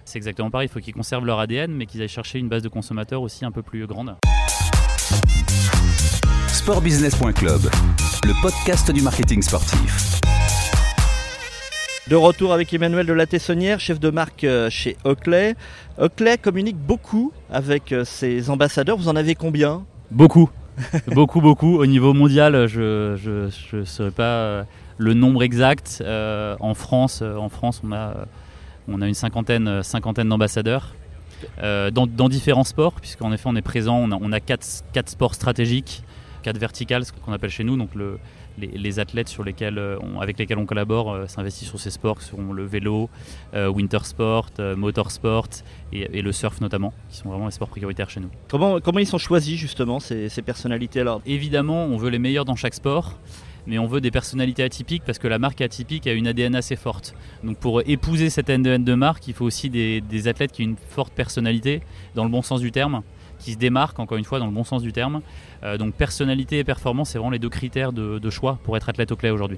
c'est 0.03 0.17
exactement 0.17 0.51
pareil. 0.51 0.67
Il 0.67 0.71
faut 0.71 0.79
qu'ils 0.79 0.93
conservent 0.93 1.25
leur 1.25 1.39
ADN, 1.39 1.71
mais 1.71 1.87
qu'ils 1.87 2.01
aillent 2.01 2.07
chercher 2.07 2.37
une 2.37 2.49
base 2.49 2.61
de 2.61 2.69
consommateurs 2.69 3.23
aussi 3.23 3.45
un 3.45 3.51
peu 3.51 3.63
plus 3.63 3.87
grande. 3.87 4.15
Sportbusiness.club, 6.65 7.61
le 8.23 8.41
podcast 8.41 8.91
du 8.91 9.03
marketing 9.03 9.39
sportif. 9.43 10.19
De 12.09 12.15
retour 12.15 12.53
avec 12.53 12.73
Emmanuel 12.73 13.05
de 13.05 13.13
la 13.13 13.27
Tessonnière, 13.27 13.79
chef 13.79 13.99
de 13.99 14.09
marque 14.09 14.43
euh, 14.43 14.71
chez 14.71 14.97
Oakley. 15.03 15.53
Oakley 15.99 16.39
communique 16.39 16.77
beaucoup 16.77 17.31
avec 17.51 17.91
euh, 17.91 18.03
ses 18.03 18.49
ambassadeurs. 18.49 18.97
Vous 18.97 19.09
en 19.09 19.15
avez 19.15 19.35
combien? 19.35 19.85
Beaucoup. 20.09 20.49
beaucoup, 21.13 21.39
beaucoup. 21.39 21.77
Au 21.77 21.85
niveau 21.85 22.15
mondial, 22.15 22.65
je 22.65 23.15
ne 23.71 23.85
saurais 23.85 24.09
pas 24.09 24.23
euh, 24.23 24.63
le 24.97 25.13
nombre 25.13 25.43
exact. 25.43 26.03
en 26.03 26.73
France, 26.73 27.21
en 27.21 27.49
France 27.49 27.83
on, 27.83 27.91
a, 27.91 28.25
on 28.87 29.03
a 29.03 29.07
une 29.07 29.13
cinquantaine, 29.13 29.83
cinquantaine 29.83 30.29
d'ambassadeurs. 30.29 30.95
dans, 31.61 32.27
différents 32.27 32.63
sports, 32.63 32.93
puisqu'en 32.93 33.31
effet 33.31 33.45
on 33.45 33.55
est 33.55 33.61
présent, 33.61 33.97
on 33.99 34.11
a, 34.11 34.17
on 34.19 34.31
a 34.31 34.39
quatre, 34.39 34.65
quatre 34.93 35.09
sports 35.09 35.35
stratégiques, 35.35 36.01
quatre 36.45 36.59
verticales, 36.59 37.05
ce 37.05 37.11
qu'on 37.11 37.33
appelle 37.33 37.49
chez 37.49 37.63
nous, 37.63 37.75
donc 37.75 37.95
le, 37.95 38.19
les, 38.59 38.99
athlètes 38.99 39.29
sur 39.29 39.43
lesquels 39.43 39.79
euh, 39.79 39.97
avec 40.21 40.37
lesquels 40.37 40.59
on 40.59 40.67
collabore 40.67 41.11
euh, 41.11 41.25
s'investissent 41.25 41.69
sur 41.69 41.79
ces 41.79 41.89
sports, 41.89 42.19
qui 42.19 42.25
sont 42.25 42.53
le 42.53 42.63
vélo, 42.63 43.09
euh, 43.55 43.67
winter 43.67 44.03
sport, 44.03 44.51
motorsport 44.77 45.47
et, 45.91 46.21
le 46.21 46.31
surf 46.31 46.61
notamment, 46.61 46.93
qui 47.09 47.17
sont 47.17 47.29
vraiment 47.29 47.47
les 47.47 47.51
sports 47.51 47.69
prioritaires 47.69 48.11
chez 48.11 48.19
nous. 48.19 48.29
Comment, 48.47 48.79
comment 48.79 48.99
ils 48.99 49.07
sont 49.07 49.17
choisis 49.17 49.59
justement 49.59 49.99
ces, 49.99 50.29
personnalités 50.45 50.99
alors 50.99 51.19
Évidemment, 51.25 51.85
on 51.85 51.97
veut 51.97 52.11
les 52.11 52.19
meilleurs 52.19 52.45
dans 52.45 52.55
chaque 52.55 52.75
sport 52.75 53.17
mais 53.67 53.79
on 53.79 53.87
veut 53.87 53.99
des 53.99 54.11
personnalités 54.11 54.61
atypiques 54.61 55.01
parce 55.03 55.17
que 55.17 55.27
la 55.27 55.39
marque 55.39 55.59
atypique 55.59 56.05
a 56.05 56.13
une 56.13 56.27
ADN 56.27 56.53
assez 56.53 56.75
forte. 56.75 57.15
Donc 57.43 57.57
pour 57.57 57.81
épouser 57.87 58.29
cette 58.29 58.47
ADN 58.47 58.83
de 58.83 58.93
marque, 58.93 59.27
il 59.27 59.33
faut 59.33 59.45
aussi 59.45 59.71
des, 59.71 60.01
des, 60.01 60.27
athlètes 60.27 60.51
qui 60.51 60.61
ont 60.61 60.65
une 60.65 60.75
forte 60.89 61.11
personnalité, 61.11 61.81
dans 62.13 62.23
le 62.23 62.29
bon 62.29 62.43
sens 62.43 62.61
du 62.61 62.71
terme, 62.71 63.01
qui 63.39 63.53
se 63.53 63.57
démarquent 63.57 63.99
encore 63.99 64.17
une 64.17 64.23
fois 64.23 64.39
dans 64.39 64.45
le 64.45 64.51
bon 64.51 64.63
sens 64.63 64.81
du 64.81 64.91
terme, 64.91 65.21
euh, 65.65 65.77
donc 65.77 65.95
personnalité 65.95 66.59
et 66.59 66.63
performance, 66.63 67.09
c'est 67.09 67.17
vraiment 67.17 67.31
les 67.31 67.39
deux 67.39 67.49
critères 67.49 67.91
de, 67.91 68.29
choix 68.29 68.59
pour 68.63 68.75
être 68.77 68.89
athlète 68.89 69.11
au 69.11 69.15
clé 69.15 69.29
aujourd'hui. 69.29 69.57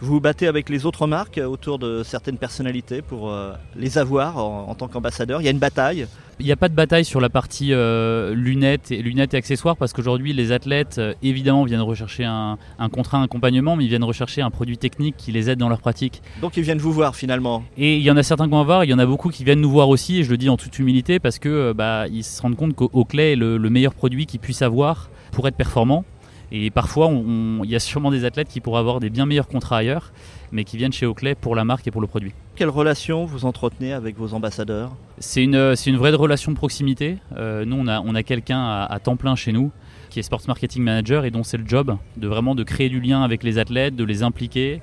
Vous 0.00 0.14
vous 0.14 0.20
battez 0.20 0.46
avec 0.46 0.68
les 0.68 0.86
autres 0.86 1.06
marques 1.06 1.40
autour 1.44 1.78
de 1.78 2.02
certaines 2.02 2.38
personnalités 2.38 3.02
pour 3.02 3.30
euh, 3.30 3.52
les 3.74 3.98
avoir 3.98 4.38
en, 4.38 4.74
tant 4.74 4.88
qu'ambassadeur. 4.88 5.40
Il 5.40 5.44
y 5.44 5.48
a 5.48 5.50
une 5.50 5.58
bataille 5.58 6.06
il 6.38 6.44
n'y 6.44 6.52
a 6.52 6.56
pas 6.56 6.68
de 6.68 6.74
bataille 6.74 7.06
sur 7.06 7.18
la 7.18 7.30
partie 7.30 7.72
euh, 7.72 8.34
lunettes, 8.34 8.90
et, 8.90 9.00
lunettes 9.00 9.32
et 9.32 9.38
accessoires 9.38 9.74
parce 9.74 9.94
qu'aujourd'hui 9.94 10.34
les 10.34 10.52
athlètes 10.52 11.00
évidemment 11.22 11.64
viennent 11.64 11.80
rechercher 11.80 12.26
un, 12.26 12.58
contrat, 12.92 13.16
un 13.16 13.22
accompagnement, 13.22 13.74
mais 13.74 13.84
ils 13.84 13.88
viennent 13.88 14.04
rechercher 14.04 14.42
un 14.42 14.50
produit 14.50 14.76
technique 14.76 15.16
qui 15.16 15.32
les 15.32 15.48
aide 15.48 15.58
dans 15.58 15.70
leur 15.70 15.80
pratique. 15.80 16.20
Donc 16.42 16.58
ils 16.58 16.62
viennent 16.62 16.76
vous 16.76 16.92
voir 16.92 17.16
finalement. 17.16 17.64
Et 17.78 17.96
il 17.96 18.02
y 18.02 18.10
en 18.10 18.18
a 18.18 18.22
certains 18.22 18.44
qui 18.44 18.50
vont 18.50 18.62
voir, 18.64 18.84
il 18.84 18.90
y 18.90 18.92
en 18.92 18.98
a 18.98 19.06
beaucoup 19.06 19.30
qui 19.30 19.44
viennent 19.44 19.62
nous 19.62 19.70
voir 19.70 19.88
aussi, 19.88 20.18
et 20.18 20.24
je 20.24 20.30
le 20.30 20.36
dis 20.36 20.50
en 20.50 20.58
toute 20.58 20.78
humilité 20.78 21.20
parce 21.20 21.38
que 21.38 21.72
bah, 21.72 22.06
ils 22.08 22.22
se 22.22 22.42
rendent 22.42 22.56
compte 22.56 22.74
qu'Oakley 22.74 23.32
est 23.32 23.36
le, 23.36 23.56
le 23.56 23.70
meilleur 23.70 23.94
produit 23.94 24.26
qu'ils 24.26 24.40
puissent 24.40 24.60
avoir 24.60 25.08
pour 25.36 25.46
être 25.46 25.54
performant. 25.54 26.04
Et 26.50 26.70
parfois, 26.70 27.10
il 27.12 27.70
y 27.70 27.76
a 27.76 27.80
sûrement 27.80 28.10
des 28.10 28.24
athlètes 28.24 28.48
qui 28.48 28.60
pourraient 28.60 28.80
avoir 28.80 29.00
des 29.00 29.10
bien 29.10 29.26
meilleurs 29.26 29.48
contrats 29.48 29.78
ailleurs, 29.78 30.12
mais 30.50 30.64
qui 30.64 30.76
viennent 30.78 30.92
chez 30.92 31.04
Oakley 31.04 31.34
pour 31.34 31.54
la 31.54 31.64
marque 31.64 31.86
et 31.86 31.90
pour 31.90 32.00
le 32.00 32.06
produit. 32.06 32.32
Quelle 32.54 32.70
relation 32.70 33.26
vous 33.26 33.44
entretenez 33.44 33.92
avec 33.92 34.16
vos 34.16 34.32
ambassadeurs? 34.32 34.92
C'est 35.18 35.42
une, 35.42 35.74
une 35.86 35.96
vraie 35.96 36.12
relation 36.12 36.52
de 36.52 36.56
proximité. 36.56 37.18
Euh, 37.36 37.64
nous, 37.66 37.76
on 37.76 37.86
a, 37.86 38.00
on 38.00 38.14
a 38.14 38.22
quelqu'un 38.22 38.86
à, 38.88 38.98
temps 38.98 39.16
plein 39.16 39.34
chez 39.34 39.52
nous 39.52 39.70
qui 40.08 40.20
est 40.20 40.22
Sports 40.22 40.42
Marketing 40.48 40.82
Manager 40.82 41.26
et 41.26 41.30
dont 41.30 41.42
c'est 41.42 41.58
le 41.58 41.66
job 41.66 41.96
de 42.16 42.28
vraiment 42.28 42.54
de 42.54 42.62
créer 42.62 42.88
du 42.88 43.00
lien 43.00 43.22
avec 43.22 43.42
les 43.42 43.58
athlètes, 43.58 43.94
de 43.94 44.04
les 44.04 44.22
impliquer, 44.22 44.80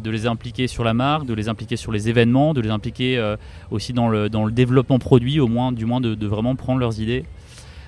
de 0.00 0.10
les 0.10 0.26
impliquer 0.26 0.66
sur 0.66 0.82
la 0.82 0.94
marque, 0.94 1.26
de 1.26 1.34
les 1.34 1.48
impliquer 1.48 1.76
sur 1.76 1.92
les 1.92 2.08
événements, 2.08 2.54
de 2.54 2.60
les 2.60 2.70
impliquer 2.70 3.18
euh, 3.18 3.36
aussi 3.70 3.92
dans 3.92 4.08
le, 4.08 4.28
dans 4.28 4.46
le 4.46 4.50
développement 4.50 4.98
produit, 4.98 5.38
au 5.38 5.46
moins, 5.46 5.70
du 5.70 5.84
moins 5.84 6.00
de, 6.00 6.14
de 6.16 6.26
vraiment 6.26 6.56
prendre 6.56 6.80
leurs 6.80 6.98
idées 6.98 7.24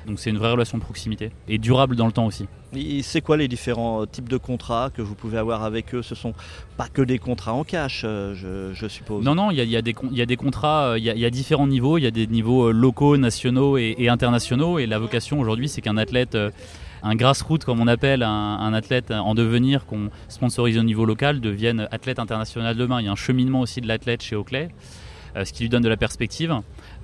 donc 0.07 0.19
c'est 0.19 0.31
une 0.31 0.39
vraie 0.39 0.53
relation 0.53 0.79
de 0.79 0.83
proximité 0.83 1.31
et 1.49 1.59
durable 1.59 1.97
dans 1.97 2.07
le 2.07 2.13
temps 2.13 2.27
aussi. 2.27 2.47
C'est 3.03 3.21
quoi 3.21 3.37
les 3.37 3.49
différents 3.49 4.03
euh, 4.03 4.07
types 4.07 4.29
de 4.29 4.37
contrats 4.37 4.91
que 4.93 5.03
vous 5.03 5.15
pouvez 5.15 5.39
avoir 5.39 5.63
avec 5.63 5.95
eux? 5.95 6.03
Ce 6.03 6.15
sont 6.15 6.35
pas 6.77 6.89
que 6.89 7.03
des 7.03 7.19
contrats 7.19 7.53
en 7.53 7.65
cash, 7.65 8.03
euh, 8.05 8.73
je, 8.75 8.89
suppose. 8.89 9.25
Non, 9.25 9.35
non, 9.35 9.51
il 9.51 9.57
y 9.57 9.77
a, 9.77 9.83
des 9.83 10.37
contrats, 10.37 10.89
euh, 10.91 10.99
il 10.99 11.05
y, 11.05 11.25
a 11.25 11.31
différents 11.31 11.69
niveaux. 11.69 11.99
Il 11.99 12.05
y 12.05 12.07
a 12.07 12.11
des 12.11 12.27
niveaux 12.27 12.73
locaux, 12.73 13.17
nationaux 13.17 13.79
et, 13.79 14.09
internationaux. 14.09 14.79
Et 14.79 14.87
la 14.87 14.99
vocation 14.99 15.39
aujourd'hui, 15.39 15.69
c'est 15.69 15.81
qu'un 15.81 15.97
athlète 15.97 16.37
un 17.07 17.17
grassroots, 17.17 17.65
comme 17.65 17.81
on 17.81 17.87
appelle 17.87 18.23
un, 18.23 18.73
athlète 18.73 19.11
en 19.11 19.35
devenir 19.35 19.85
qu'on 19.85 20.11
sponsorise 20.29 20.79
au 20.79 20.83
niveau 20.83 21.05
local, 21.05 21.41
devienne 21.41 21.87
athlète 21.93 22.19
international 22.19 22.77
demain. 22.77 23.01
Il 23.01 23.05
y 23.05 23.09
a 23.09 23.13
un 23.13 23.17
cheminement 23.17 23.61
aussi 23.61 23.81
de 23.83 23.87
l'athlète 23.87 24.23
chez 24.23 24.37
Oakley. 24.37 24.71
Euh, 25.37 25.45
ce 25.45 25.53
qui 25.53 25.65
lui 25.65 25.69
donne 25.69 25.83
de 25.83 25.89
la 25.89 25.97
perspective. 25.97 26.55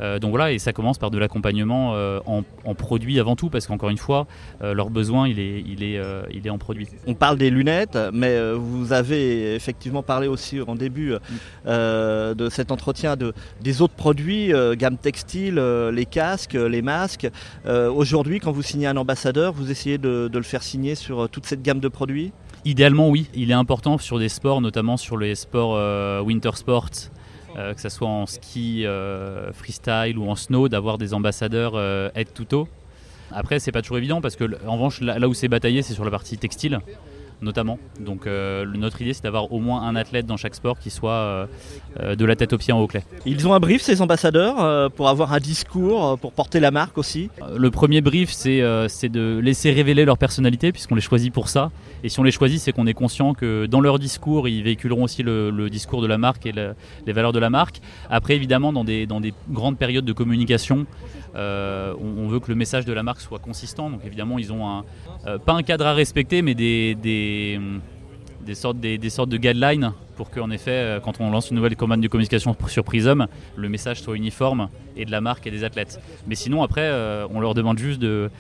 Euh, 0.00 0.18
donc 0.18 0.30
voilà, 0.30 0.52
et 0.52 0.58
ça 0.58 0.72
commence 0.72 0.98
par 0.98 1.10
de 1.10 1.18
l'accompagnement 1.18 1.94
euh, 1.94 2.20
en, 2.26 2.42
en, 2.64 2.74
produit 2.74 3.18
avant 3.18 3.34
tout, 3.34 3.50
parce 3.50 3.66
qu'encore 3.66 3.90
une 3.90 3.98
fois, 3.98 4.26
leur 4.60 4.90
besoin, 4.90 5.28
il 5.28 5.38
est, 5.38 5.62
il, 5.66 5.82
est, 5.82 6.00
il 6.32 6.46
est 6.46 6.50
en 6.50 6.58
produit. 6.58 6.88
On 7.06 7.14
parle 7.14 7.38
des 7.38 7.50
lunettes, 7.50 7.98
mais 8.12 8.38
vous 8.54 8.92
avez 8.92 9.54
effectivement 9.54 10.02
parlé 10.02 10.28
aussi 10.28 10.60
en 10.60 10.74
début 10.74 11.14
de 11.66 12.48
cet 12.50 12.70
entretien 12.72 13.16
de, 13.16 13.32
des 13.60 13.82
autres 13.82 13.94
produits, 13.94 14.52
gamme 14.76 14.96
textile, 14.96 15.56
les 15.92 16.06
casques, 16.06 16.54
les 16.54 16.82
masques. 16.82 17.28
Aujourd'hui, 17.66 18.40
quand 18.40 18.52
vous 18.52 18.62
signez 18.62 18.86
un 18.86 18.96
ambassadeur, 18.96 19.52
vous 19.52 19.70
essayez 19.70 19.98
de, 19.98 20.28
de 20.28 20.38
le 20.38 20.44
faire 20.44 20.62
signer 20.62 20.94
sur 20.94 21.28
toute 21.28 21.46
cette 21.46 21.62
gamme 21.62 21.80
de 21.80 21.88
produits? 21.88 22.32
Idéalement, 22.64 23.08
oui. 23.08 23.28
Il 23.34 23.50
est 23.50 23.54
important 23.54 23.98
sur 23.98 24.18
des 24.18 24.28
sports, 24.28 24.60
notamment 24.60 24.96
sur 24.96 25.16
les 25.16 25.34
sports 25.34 26.24
winter 26.24 26.52
sports, 26.54 26.90
euh, 27.56 27.74
que 27.74 27.80
ce 27.80 27.88
soit 27.88 28.08
en 28.08 28.26
ski 28.26 28.86
euh, 28.86 29.52
freestyle 29.52 30.18
ou 30.18 30.28
en 30.28 30.36
snow, 30.36 30.68
d'avoir 30.68 30.98
des 30.98 31.14
ambassadeurs 31.14 31.72
euh, 31.74 32.10
aide 32.14 32.32
tuto. 32.32 32.68
Après, 33.32 33.58
c'est 33.58 33.72
pas 33.72 33.82
toujours 33.82 33.98
évident 33.98 34.20
parce 34.20 34.36
que, 34.36 34.44
en 34.66 34.74
revanche, 34.74 35.00
là, 35.00 35.28
où 35.28 35.34
c'est 35.34 35.48
bataillé, 35.48 35.82
c'est 35.82 35.94
sur 35.94 36.04
la 36.04 36.10
partie 36.10 36.36
textile. 36.36 36.80
Notamment. 37.42 37.78
Donc 38.00 38.26
notre 38.26 39.00
idée 39.02 39.14
c'est 39.14 39.22
d'avoir 39.22 39.52
au 39.52 39.60
moins 39.60 39.82
un 39.82 39.96
athlète 39.96 40.26
dans 40.26 40.36
chaque 40.36 40.54
sport 40.54 40.78
qui 40.78 40.90
soit 40.90 41.48
de 42.00 42.24
la 42.24 42.36
tête 42.36 42.52
aux 42.52 42.58
pieds 42.58 42.72
en 42.72 42.80
haut 42.80 42.86
clé. 42.86 43.02
Ils 43.26 43.46
ont 43.48 43.54
un 43.54 43.60
brief 43.60 43.82
ces 43.82 44.02
ambassadeurs 44.02 44.90
pour 44.92 45.08
avoir 45.08 45.32
un 45.32 45.40
discours, 45.40 46.18
pour 46.18 46.32
porter 46.32 46.60
la 46.60 46.70
marque 46.70 46.98
aussi? 46.98 47.30
Le 47.56 47.70
premier 47.70 48.00
brief 48.00 48.30
c'est 48.30 48.60
de 49.08 49.38
laisser 49.42 49.72
révéler 49.72 50.04
leur 50.04 50.18
personnalité 50.18 50.72
puisqu'on 50.72 50.94
les 50.94 51.00
choisit 51.00 51.32
pour 51.32 51.48
ça. 51.48 51.70
Et 52.02 52.08
si 52.08 52.20
on 52.20 52.22
les 52.22 52.30
choisit 52.30 52.60
c'est 52.60 52.72
qu'on 52.72 52.86
est 52.86 52.94
conscient 52.94 53.34
que 53.34 53.66
dans 53.66 53.80
leur 53.80 53.98
discours 53.98 54.48
ils 54.48 54.62
véhiculeront 54.62 55.04
aussi 55.04 55.22
le, 55.22 55.68
discours 55.70 56.02
de 56.02 56.06
la 56.06 56.18
marque 56.18 56.46
et 56.46 56.52
les 56.52 57.12
valeurs 57.12 57.32
de 57.32 57.38
la 57.38 57.50
marque. 57.50 57.80
Après 58.10 58.34
évidemment 58.34 58.72
dans 58.72 58.84
des, 58.84 59.06
dans 59.06 59.20
des 59.20 59.34
grandes 59.50 59.78
périodes 59.78 60.04
de 60.04 60.12
communication 60.12 60.86
euh, 61.34 61.94
on, 62.00 62.26
veut 62.28 62.40
que 62.40 62.48
le 62.48 62.54
message 62.54 62.84
de 62.84 62.92
la 62.92 63.02
marque 63.02 63.20
soit 63.20 63.38
consistant. 63.38 63.90
Donc 63.90 64.00
évidemment, 64.04 64.38
ils 64.38 64.52
ont 64.52 64.82
euh, 65.26 65.38
pas 65.38 65.52
un 65.52 65.62
cadre 65.62 65.86
à 65.86 65.94
respecter, 65.94 66.42
mais 66.42 66.54
des, 66.54 66.96
sortes, 68.54 68.78
de 68.78 69.36
guidelines 69.36 69.92
pour 70.16 70.30
qu'en 70.30 70.50
effet, 70.50 70.70
euh, 70.70 71.00
quand 71.00 71.20
on 71.20 71.30
lance 71.30 71.50
une 71.50 71.56
nouvelle 71.56 71.76
commande 71.76 72.00
de 72.00 72.08
communication 72.08 72.56
sur 72.66 72.84
Prism, 72.84 73.26
le 73.56 73.68
message 73.68 74.00
soit 74.02 74.16
uniforme 74.16 74.68
et 74.96 75.04
de 75.04 75.10
la 75.10 75.20
marque 75.20 75.46
et 75.46 75.50
des 75.50 75.64
athlètes. 75.64 76.00
Mais 76.26 76.34
sinon, 76.34 76.62
après, 76.62 76.90
on 77.30 77.40
leur 77.40 77.54
demande 77.54 77.78
juste 77.78 78.00
de 78.00 78.30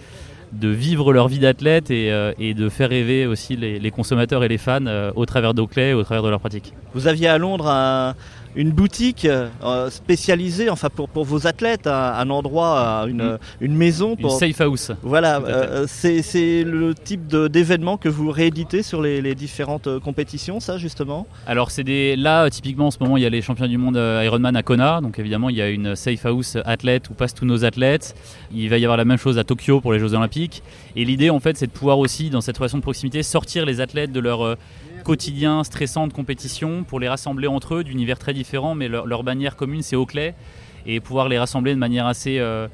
vivre 0.52 1.12
leur 1.12 1.28
vie 1.28 1.38
d'athlète 1.38 1.90
et, 1.90 2.54
de 2.54 2.68
faire 2.68 2.90
rêver 2.90 3.26
aussi 3.26 3.56
les, 3.56 3.90
consommateurs 3.90 4.42
et 4.44 4.48
les 4.48 4.58
fans 4.58 5.12
au 5.14 5.24
travers 5.26 5.54
d'Oakley, 5.54 5.92
au 5.92 6.02
travers 6.02 6.22
de 6.22 6.28
leurs 6.28 6.40
pratiques. 6.40 6.74
Vous 6.92 7.06
aviez 7.06 7.28
à 7.28 7.38
Londres 7.38 7.68
un, 7.68 8.14
une 8.56 8.70
boutique 8.70 9.26
euh, 9.26 9.90
spécialisée, 9.90 10.70
enfin 10.70 10.88
pour, 10.88 11.08
pour 11.08 11.24
vos 11.24 11.46
athlètes, 11.46 11.86
un, 11.86 12.28
endroit, 12.30 13.06
une, 13.08 13.34
mm. 13.34 13.38
une 13.60 13.76
maison. 13.76 14.16
Pour... 14.16 14.32
Une 14.32 14.38
safe 14.38 14.60
house. 14.60 14.92
Voilà, 15.02 15.40
euh, 15.40 15.86
c'est 15.88 16.64
le 16.64 16.94
type 16.94 17.26
d'événement 17.28 17.96
que 17.96 18.08
vous 18.08 18.30
rééditez 18.30 18.82
sur 18.82 19.02
les, 19.02 19.20
les, 19.20 19.34
différentes 19.34 19.86
euh, 19.86 20.00
compétitions, 20.00 20.60
ça 20.60 20.78
justement? 20.78 21.26
Alors 21.46 21.70
c'est 21.70 21.84
des 21.84 22.16
là 22.16 22.50
typiquement 22.50 22.88
en 22.88 22.90
ce 22.90 22.98
moment 23.00 23.16
il 23.16 23.22
y 23.22 23.26
a 23.26 23.30
les 23.30 23.42
champions 23.42 23.66
du 23.66 23.78
monde 23.78 23.96
Ironman 23.96 24.56
à 24.56 24.62
Kona, 24.62 25.00
donc 25.00 25.18
évidemment 25.18 25.48
il 25.48 25.56
y 25.56 25.62
a 25.62 25.68
une 25.68 25.94
safe 25.94 26.26
house 26.26 26.56
athlète 26.64 27.08
où 27.10 27.14
passent 27.14 27.34
tous 27.34 27.46
nos 27.46 27.64
athlètes. 27.64 28.14
Il 28.52 28.68
va 28.68 28.78
y 28.78 28.84
avoir 28.84 28.96
la 28.96 29.04
même 29.04 29.18
chose 29.18 29.38
à 29.38 29.44
Tokyo 29.44 29.80
pour 29.80 29.92
les 29.92 29.98
Jeux 29.98 30.14
Olympiques. 30.14 30.62
Et 30.96 31.04
l'idée 31.04 31.30
en 31.30 31.40
fait 31.40 31.56
c'est 31.56 31.66
de 31.66 31.72
pouvoir 31.72 31.98
aussi 31.98 32.30
dans 32.30 32.40
cette 32.40 32.58
relation 32.58 32.78
de 32.78 32.82
proximité 32.82 33.22
sortir 33.22 33.64
les 33.64 33.80
athlètes 33.80 34.12
de 34.12 34.20
leur 34.20 34.56
quotidien 35.02 35.64
stressant 35.64 36.06
de 36.06 36.12
compétition 36.12 36.84
pour 36.84 37.00
les 37.00 37.08
rassembler 37.08 37.46
entre 37.46 37.76
eux 37.76 37.84
d'univers 37.84 38.18
très 38.18 38.32
différents, 38.32 38.74
mais 38.74 38.88
leur, 38.88 39.22
bannière 39.22 39.56
commune 39.56 39.82
c'est 39.82 39.96
Oakley 39.96 40.34
et 40.86 41.00
pouvoir 41.00 41.28
les 41.28 41.38
rassembler 41.38 41.74
de 41.74 41.78
manière 41.78 42.06
assez, 42.06 42.38
euh, 42.38 42.68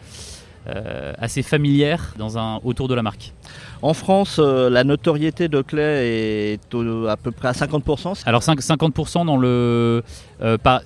euh, 0.68 1.12
assez 1.18 1.42
familière 1.42 2.14
dans 2.18 2.38
un, 2.38 2.61
autour 2.64 2.88
de 2.88 2.95
la 2.95 3.02
marque. 3.02 3.33
En 3.83 3.95
France, 3.95 4.38
euh, 4.38 4.71
la 4.71 4.85
notoriété 4.85 5.49
d'Oakley 5.49 6.52
est 6.52 6.75
à 7.09 7.16
peu 7.16 7.30
près 7.30 7.49
à 7.49 7.52
50%. 7.52 8.23
Alors 8.26 8.42
50% 8.42 9.26
dans 9.26 9.37
le, 9.37 10.02
par, 10.62 10.83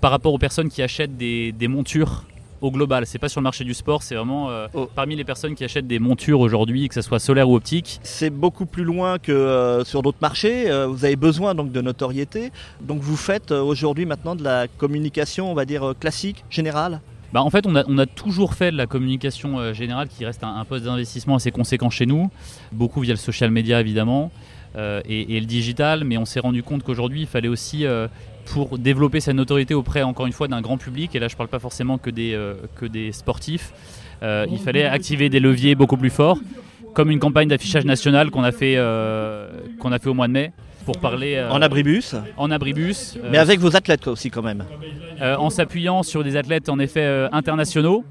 par, 0.00 0.10
rapport 0.10 0.32
aux 0.32 0.38
personnes 0.38 0.68
qui 0.68 0.82
achètent 0.82 1.16
des, 1.16 1.52
des 1.52 1.68
montures 1.68 2.24
au 2.60 2.70
global. 2.70 3.06
C'est 3.06 3.18
pas 3.18 3.28
sur 3.28 3.40
le 3.40 3.44
marché 3.44 3.64
du 3.64 3.74
sport, 3.74 4.02
c'est 4.02 4.14
vraiment 4.14 4.50
euh, 4.50 4.66
oh. 4.74 4.88
parmi 4.94 5.16
les 5.16 5.24
personnes 5.24 5.54
qui 5.54 5.64
achètent 5.64 5.86
des 5.86 5.98
montures 5.98 6.40
aujourd'hui, 6.40 6.88
que 6.88 6.94
ce 6.94 7.02
soit 7.02 7.18
solaire 7.18 7.48
ou 7.48 7.56
optique. 7.56 8.00
C'est 8.02 8.30
beaucoup 8.30 8.66
plus 8.66 8.84
loin 8.84 9.18
que 9.18 9.32
euh, 9.32 9.84
sur 9.84 10.02
d'autres 10.02 10.18
marchés. 10.20 10.70
Euh, 10.70 10.86
vous 10.86 11.04
avez 11.04 11.16
besoin 11.16 11.54
donc 11.54 11.72
de 11.72 11.80
notoriété. 11.80 12.52
Donc 12.80 13.00
vous 13.00 13.16
faites 13.16 13.52
aujourd'hui 13.52 14.06
maintenant 14.06 14.36
de 14.36 14.44
la 14.44 14.68
communication, 14.68 15.50
on 15.50 15.54
va 15.54 15.64
dire 15.64 15.94
classique, 15.98 16.44
générale. 16.50 17.00
Bah 17.32 17.42
en 17.42 17.50
fait, 17.50 17.64
on 17.66 17.76
a, 17.76 17.84
on 17.86 17.96
a, 17.98 18.06
toujours 18.06 18.54
fait 18.54 18.72
de 18.72 18.76
la 18.76 18.88
communication 18.88 19.72
générale 19.72 20.08
qui 20.08 20.24
reste 20.24 20.42
un, 20.42 20.64
poste 20.64 20.84
d'investissement 20.84 21.36
assez 21.36 21.52
conséquent 21.52 21.88
chez 21.88 22.04
nous, 22.04 22.28
beaucoup 22.72 23.00
via 23.00 23.12
le 23.12 23.18
social 23.18 23.52
media 23.52 23.80
évidemment. 23.80 24.32
et, 24.76 25.36
et, 25.36 25.40
le 25.40 25.46
digital, 25.46 26.02
mais 26.02 26.18
on 26.18 26.24
s'est 26.24 26.40
rendu 26.40 26.64
compte 26.64 26.82
qu'aujourd'hui 26.82 27.20
il 27.20 27.26
fallait 27.28 27.48
aussi 27.48 27.86
pour 28.50 28.78
développer 28.78 29.20
sa 29.20 29.32
notoriété 29.32 29.74
auprès, 29.74 30.02
encore 30.02 30.26
une 30.26 30.32
fois, 30.32 30.48
d'un 30.48 30.60
grand 30.60 30.76
public. 30.76 31.14
Et 31.14 31.18
là, 31.18 31.28
je 31.28 31.34
ne 31.34 31.38
parle 31.38 31.48
pas 31.48 31.60
forcément 31.60 31.98
que 31.98 32.10
des, 32.10 32.34
euh, 32.34 32.54
que 32.76 32.84
des 32.84 33.12
sportifs. 33.12 33.72
Euh, 34.22 34.44
il 34.50 34.58
fallait 34.58 34.84
activer 34.84 35.28
des 35.28 35.40
leviers 35.40 35.74
beaucoup 35.74 35.96
plus 35.96 36.10
forts, 36.10 36.38
comme 36.92 37.10
une 37.10 37.20
campagne 37.20 37.48
d'affichage 37.48 37.84
national 37.84 38.30
qu'on 38.30 38.42
a, 38.42 38.52
fait, 38.52 38.74
euh, 38.76 39.48
qu'on 39.78 39.92
a 39.92 39.98
fait 39.98 40.08
au 40.08 40.14
mois 40.14 40.26
de 40.26 40.32
mai. 40.32 40.52
Pour 40.84 40.98
parler, 40.98 41.40
en 41.48 41.62
abribus 41.62 42.16
En 42.36 42.50
abribus. 42.50 43.16
Mais 43.30 43.38
avec 43.38 43.60
vos 43.60 43.76
athlètes 43.76 44.08
aussi 44.08 44.30
quand 44.30 44.42
même. 44.42 44.64
en 45.20 45.50
s'appuyant 45.50 46.02
sur 46.02 46.24
des 46.24 46.36
athlètes 46.36 46.68
en 46.68 46.78
effet 46.78 47.28
internationaux. 47.32 48.04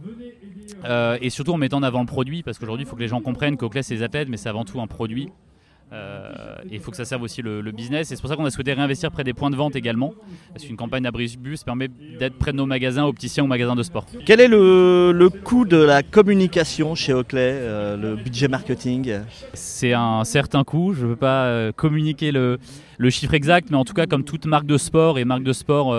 et 1.19 1.29
surtout 1.31 1.53
en 1.53 1.58
mettant 1.58 1.77
en 1.77 1.84
avant 1.84 2.01
le 2.01 2.05
produit, 2.05 2.43
parce 2.43 2.60
qu'aujourd'hui 2.60 2.86
il 2.86 2.89
faut 2.89 2.96
que 2.96 3.01
les 3.01 3.08
gens 3.08 3.22
comprennent 3.22 3.58
qu'Oakley 3.58 3.81
c'est 3.84 3.96
des 3.96 4.03
athlètes, 4.03 4.29
mais 4.29 4.38
c'est 4.38 4.50
avant 4.50 4.65
tout 4.65 4.79
un 4.79 4.88
produit. 4.88 5.29
Euh, 5.91 6.55
il 6.69 6.79
faut 6.79 6.91
que 6.91 6.98
ça 6.98 7.05
serve 7.05 7.24
aussi 7.24 7.41
le, 7.41 7.72
business. 7.72 8.12
Et 8.12 8.15
c'est 8.15 8.22
pour 8.22 8.29
ça 8.29 8.36
qu'on 8.36 8.46
a 8.46 8.51
souhaité 8.51 8.74
réinvestir 8.74 9.12
près 9.12 9.24
des 9.24 9.34
points 9.34 9.50
de 9.50 9.55
vente 9.55 9.75
également. 9.75 10.13
Parce 10.53 10.65
qu'une 10.65 10.77
campagne 10.77 11.03
d'abribus 11.03 11.63
permet 11.63 11.88
d'être 11.88 12.36
près 12.38 12.51
de 12.51 12.58
nos 12.58 12.65
magasins, 12.65 13.05
opticiens 13.05 13.43
ou 13.43 13.48
magasins 13.48 13.75
de 13.75 13.84
sport. 13.84 14.05
Quel 14.25 14.39
est 14.39 14.48
le, 14.48 15.29
coût 15.43 15.65
de 15.65 15.77
la 15.77 16.03
communication 16.03 16.96
chez 16.96 17.13
Oakley, 17.13 17.51
euh, 17.53 17.98
le 17.98 18.15
budget 18.15 18.48
marketing? 18.48 19.19
C'est 19.53 19.93
un 19.93 20.24
certain 20.24 20.63
coût. 20.63 20.93
Je 20.93 21.03
ne 21.03 21.10
veux 21.12 21.15
pas 21.15 21.46
euh, 21.46 21.72
communiquer 21.72 22.31
le, 22.31 22.60
chiffre 23.10 23.34
exact, 23.34 23.69
mais 23.72 23.77
en 23.77 23.86
tout 23.86 23.93
cas, 23.93 24.05
comme 24.05 24.24
toute 24.24 24.46
marque 24.46 24.65
de 24.65 24.77
sport 24.77 25.17
et 25.19 25.25
marque 25.25 25.43
de 25.43 25.53
sport 25.53 25.96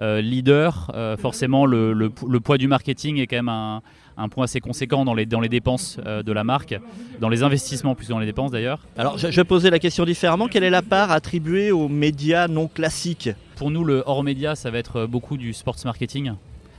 leader, 0.00 0.90
forcément, 1.18 1.66
le, 1.66 2.08
poids 2.42 2.58
du 2.58 2.68
marketing 2.68 3.18
est 3.18 3.26
quand 3.26 3.36
même 3.36 3.48
un 3.48 3.82
un 4.20 4.28
point 4.28 4.44
assez 4.44 4.60
conséquent 4.60 5.04
dans 5.04 5.14
les, 5.14 5.26
dans 5.26 5.40
les 5.40 5.48
dépenses 5.48 5.98
euh, 6.04 6.22
de 6.22 6.32
la 6.32 6.44
marque, 6.44 6.78
dans 7.20 7.28
les 7.28 7.42
investissements 7.42 7.94
plus 7.94 8.06
que 8.06 8.12
dans 8.12 8.18
les 8.18 8.26
dépenses 8.26 8.50
d'ailleurs. 8.50 8.80
Alors 8.96 9.18
je, 9.18 9.30
je 9.30 9.42
posais 9.42 9.70
la 9.70 9.78
question 9.78 10.04
différemment, 10.04 10.46
quelle 10.46 10.64
est 10.64 10.70
la 10.70 10.82
part 10.82 11.10
attribuée 11.10 11.72
aux 11.72 11.88
médias 11.88 12.48
non 12.48 12.68
classiques? 12.68 13.30
Pour 13.56 13.70
nous, 13.70 13.84
le 13.84 14.02
hors 14.06 14.22
média, 14.22 14.54
ça 14.54 14.70
va 14.70 14.78
être 14.78 15.06
beaucoup 15.06 15.36
du 15.36 15.52
sports 15.52 15.76
marketing 15.84 16.34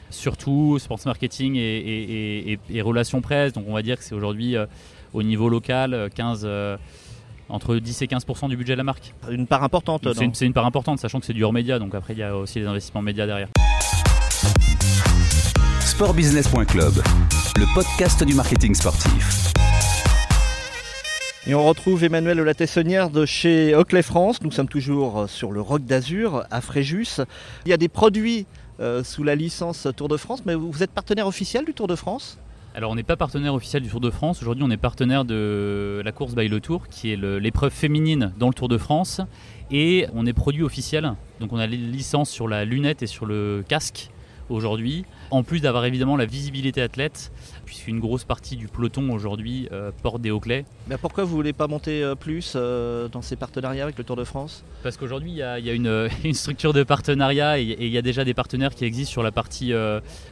surtout 0.10 0.78
sports 0.78 1.00
marketing 1.06 1.56
et, 1.56 2.82
relations 2.82 3.22
presse. 3.22 3.54
Donc 3.54 3.64
on 3.68 3.74
va 3.74 3.82
dire 3.82 3.98
que 3.98 4.04
c'est 4.04 4.14
aujourd'hui 4.14 4.58
euh, 4.58 4.66
au 5.14 5.24
niveau 5.24 5.48
local 5.48 6.10
15, 6.14 6.42
euh, 6.44 6.76
entre 7.52 7.76
10 7.76 8.02
et 8.02 8.06
15% 8.08 8.50
du 8.50 8.58
budget 8.58 8.74
de 8.74 8.78
la 8.78 8.84
marque. 8.84 9.14
Une 9.30 9.48
part 9.48 9.64
importante. 9.64 10.08
C'est 10.14 10.26
une, 10.26 10.34
une, 10.42 10.54
part 10.54 10.66
importante, 10.66 11.00
sachant 11.00 11.20
que 11.20 11.26
c'est 11.26 11.34
du 11.34 11.44
hors 11.44 11.54
média. 11.54 11.80
Donc 11.80 11.94
après 11.96 12.14
il 12.14 12.20
y 12.20 12.24
a 12.24 12.36
aussi 12.36 12.60
les 12.60 12.66
investissements 12.66 13.02
médias 13.02 13.26
derrière 13.26 13.48
sportbusiness.club, 16.02 16.94
le 17.58 17.74
podcast 17.76 18.24
du 18.24 18.34
marketing 18.34 18.74
sportif. 18.74 19.54
Et 21.46 21.54
on 21.54 21.64
retrouve 21.64 22.04
Emmanuel 22.04 22.40
la 22.40 22.54
Tessonnière 22.54 23.10
de 23.10 23.26
chez 23.26 23.76
Oakley 23.76 24.02
France. 24.02 24.42
Nous 24.42 24.52
sommes 24.52 24.68
toujours 24.68 25.26
sur 25.28 25.52
le 25.52 25.62
Roc 25.62 25.86
d'Azur 25.86 26.46
à 26.50 26.62
Fréjus. 26.62 27.20
Il 27.66 27.70
y 27.70 27.74
a 27.74 27.78
des 27.78 27.88
produits 27.88 28.48
euh, 28.80 29.04
sous 29.04 29.24
la 29.24 29.36
licence 29.36 29.88
Tour 29.96 30.08
de 30.08 30.18
France, 30.18 30.42
mais 30.46 30.56
vous 30.56 30.82
êtes 30.82 30.92
partenaire 30.92 31.28
officiel 31.28 31.66
du 31.66 31.74
Tour 31.74 31.88
de 31.88 31.96
France? 31.96 32.40
Alors 32.74 32.92
on 32.92 32.96
n'est 32.96 33.04
pas 33.04 33.18
partenaire 33.18 33.54
officiel 33.54 33.84
du 33.84 33.90
Tour 33.90 34.00
de 34.00 34.10
France, 34.10 34.42
aujourd'hui 34.42 34.64
on 34.64 34.72
est 34.72 34.78
partenaire 34.78 35.26
de 35.26 36.02
la 36.06 36.12
course 36.14 36.36
by 36.36 36.48
le 36.48 36.62
Tour 36.62 36.88
qui 36.88 37.12
est 37.12 37.18
l'épreuve 37.18 37.74
féminine 37.74 38.32
dans 38.38 38.48
le 38.48 38.54
Tour 38.54 38.70
de 38.70 38.78
France. 38.78 39.20
Et 39.72 40.08
on 40.14 40.26
est 40.26 40.34
produit 40.34 40.64
officiel, 40.64 41.14
donc 41.40 41.54
on 41.54 41.58
a 41.58 41.68
les 41.68 41.78
licences 41.78 42.30
sur 42.30 42.48
la 42.48 42.66
lunette 42.66 43.04
et 43.04 43.08
sur 43.08 43.26
le 43.26 43.64
casque 43.68 44.10
aujourd'hui. 44.50 45.06
En 45.32 45.44
plus 45.44 45.62
d'avoir 45.62 45.86
évidemment 45.86 46.18
la 46.18 46.26
visibilité 46.26 46.82
athlète, 46.82 47.32
puisqu'une 47.72 48.02
grosse 48.02 48.26
partie 48.26 48.58
du 48.58 48.68
peloton 48.68 49.14
aujourd'hui 49.14 49.70
euh, 49.72 49.92
porte 50.04 50.22
des 50.22 50.30
hauts. 50.30 50.42
Mais 50.90 50.98
pourquoi 50.98 51.24
vous 51.24 51.34
voulez 51.34 51.54
pas 51.54 51.68
monter 51.68 52.04
euh, 52.04 52.16
plus 52.16 52.54
euh, 52.56 53.08
dans 53.08 53.22
ces 53.22 53.38
partenariats 53.38 53.84
avec 53.84 53.98
le 53.98 54.04
Tour 54.04 54.18
de 54.18 54.26
France? 54.26 54.66
Parce 54.84 54.98
qu'aujourd'hui 54.98 55.32
il 55.32 55.38
y 55.38 55.42
a, 55.42 55.58
une, 55.74 56.34
structure 56.34 56.74
de 56.74 56.84
partenariat 56.84 57.60
et 57.60 57.78
il 57.80 57.88
y 57.88 57.98
a 57.98 58.02
déjà 58.02 58.26
des 58.26 58.34
partenaires 58.34 58.76
qui 58.76 58.84
existent 58.84 59.12
sur 59.12 59.24
la 59.24 59.32
partie, 59.32 59.72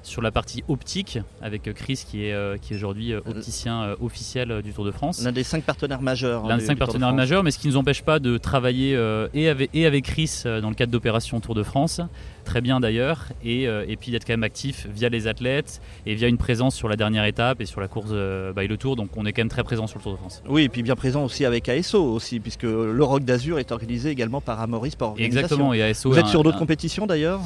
sur 0.04 0.22
la 0.22 0.32
partie 0.32 0.66
optique, 0.68 1.20
avec 1.42 1.74
Chris 1.76 2.04
qui 2.06 2.26
est, 2.26 2.62
qui 2.62 2.74
est 2.74 2.76
aujourd'hui 2.76 3.14
opticien 3.14 3.96
officiel 4.02 4.62
du 4.62 4.74
Tour 4.74 4.84
de 4.84 4.92
France. 4.92 5.24
L'un 5.24 5.32
des 5.32 5.44
cinq 5.44 5.64
partenaires 5.64 6.02
majeurs. 6.02 6.46
L'un 6.46 6.58
des 6.58 6.66
cinq 6.66 6.78
partenaires 6.78 7.14
majeurs, 7.14 7.44
mais 7.44 7.52
ce 7.52 7.60
qui 7.60 7.68
ne 7.68 7.74
nous 7.74 7.78
empêche 7.78 8.02
pas 8.02 8.20
de 8.20 8.38
travailler 8.38 9.00
et, 9.34 9.48
avec, 9.48 9.70
et 9.74 9.86
avec 9.86 10.06
Chris 10.06 10.42
dans 10.44 10.70
le 10.70 10.76
cadre 10.76 10.92
d'opération 10.92 11.40
Tour 11.40 11.56
de 11.56 11.64
France, 11.64 12.02
très 12.44 12.60
bien 12.62 12.80
d'ailleurs, 12.80 13.28
et, 13.44 13.64
et 13.64 13.96
puis 13.96 14.12
d'être 14.12 14.26
quand 14.26 14.34
même 14.34 14.44
actif 14.44 14.88
via 14.94 15.10
les 15.10 15.28
athlètes 15.28 15.82
et 16.06 16.16
via 16.16 16.28
une 16.28 16.40
présence 16.40 16.76
sur 16.76 16.90
la 16.90 16.96
dernière 16.96 17.26
étape 17.30 17.62
et 17.62 17.66
sur 17.66 17.80
la 17.80 17.88
course 17.88 18.10
euh, 18.12 18.52
by 18.54 18.68
le 18.68 18.76
Tour. 18.76 18.96
Donc 18.98 19.10
on 19.16 19.26
est 19.26 19.32
quand 19.32 19.42
même 19.42 19.50
très 19.50 19.64
présent 19.64 19.88
sur 19.88 19.98
le 20.00 20.04
Tour 20.04 20.12
de 20.12 20.18
France. 20.18 20.44
Oui, 20.50 20.64
et 20.64 20.70
puis 20.70 20.84
bien 20.84 20.96
présent 20.96 21.24
aussi 21.24 21.46
avec 21.46 21.70
ASO 21.70 22.04
aussi, 22.04 22.40
puisque 22.42 22.64
le 22.64 23.02
Rock 23.04 23.24
d'Azur 23.24 23.58
est 23.60 23.72
organisé 23.72 24.10
également 24.10 24.42
par 24.42 24.60
Amaury 24.60 24.92
Sport 24.92 25.16
Exactement, 25.18 25.74
et 25.74 25.82
ASO. 25.82 26.10
Vous 26.12 26.20
êtes 26.20 26.28
sur 26.28 26.44
d'autres 26.44 26.60
compétitions 26.60 27.08
d'ailleurs? 27.08 27.40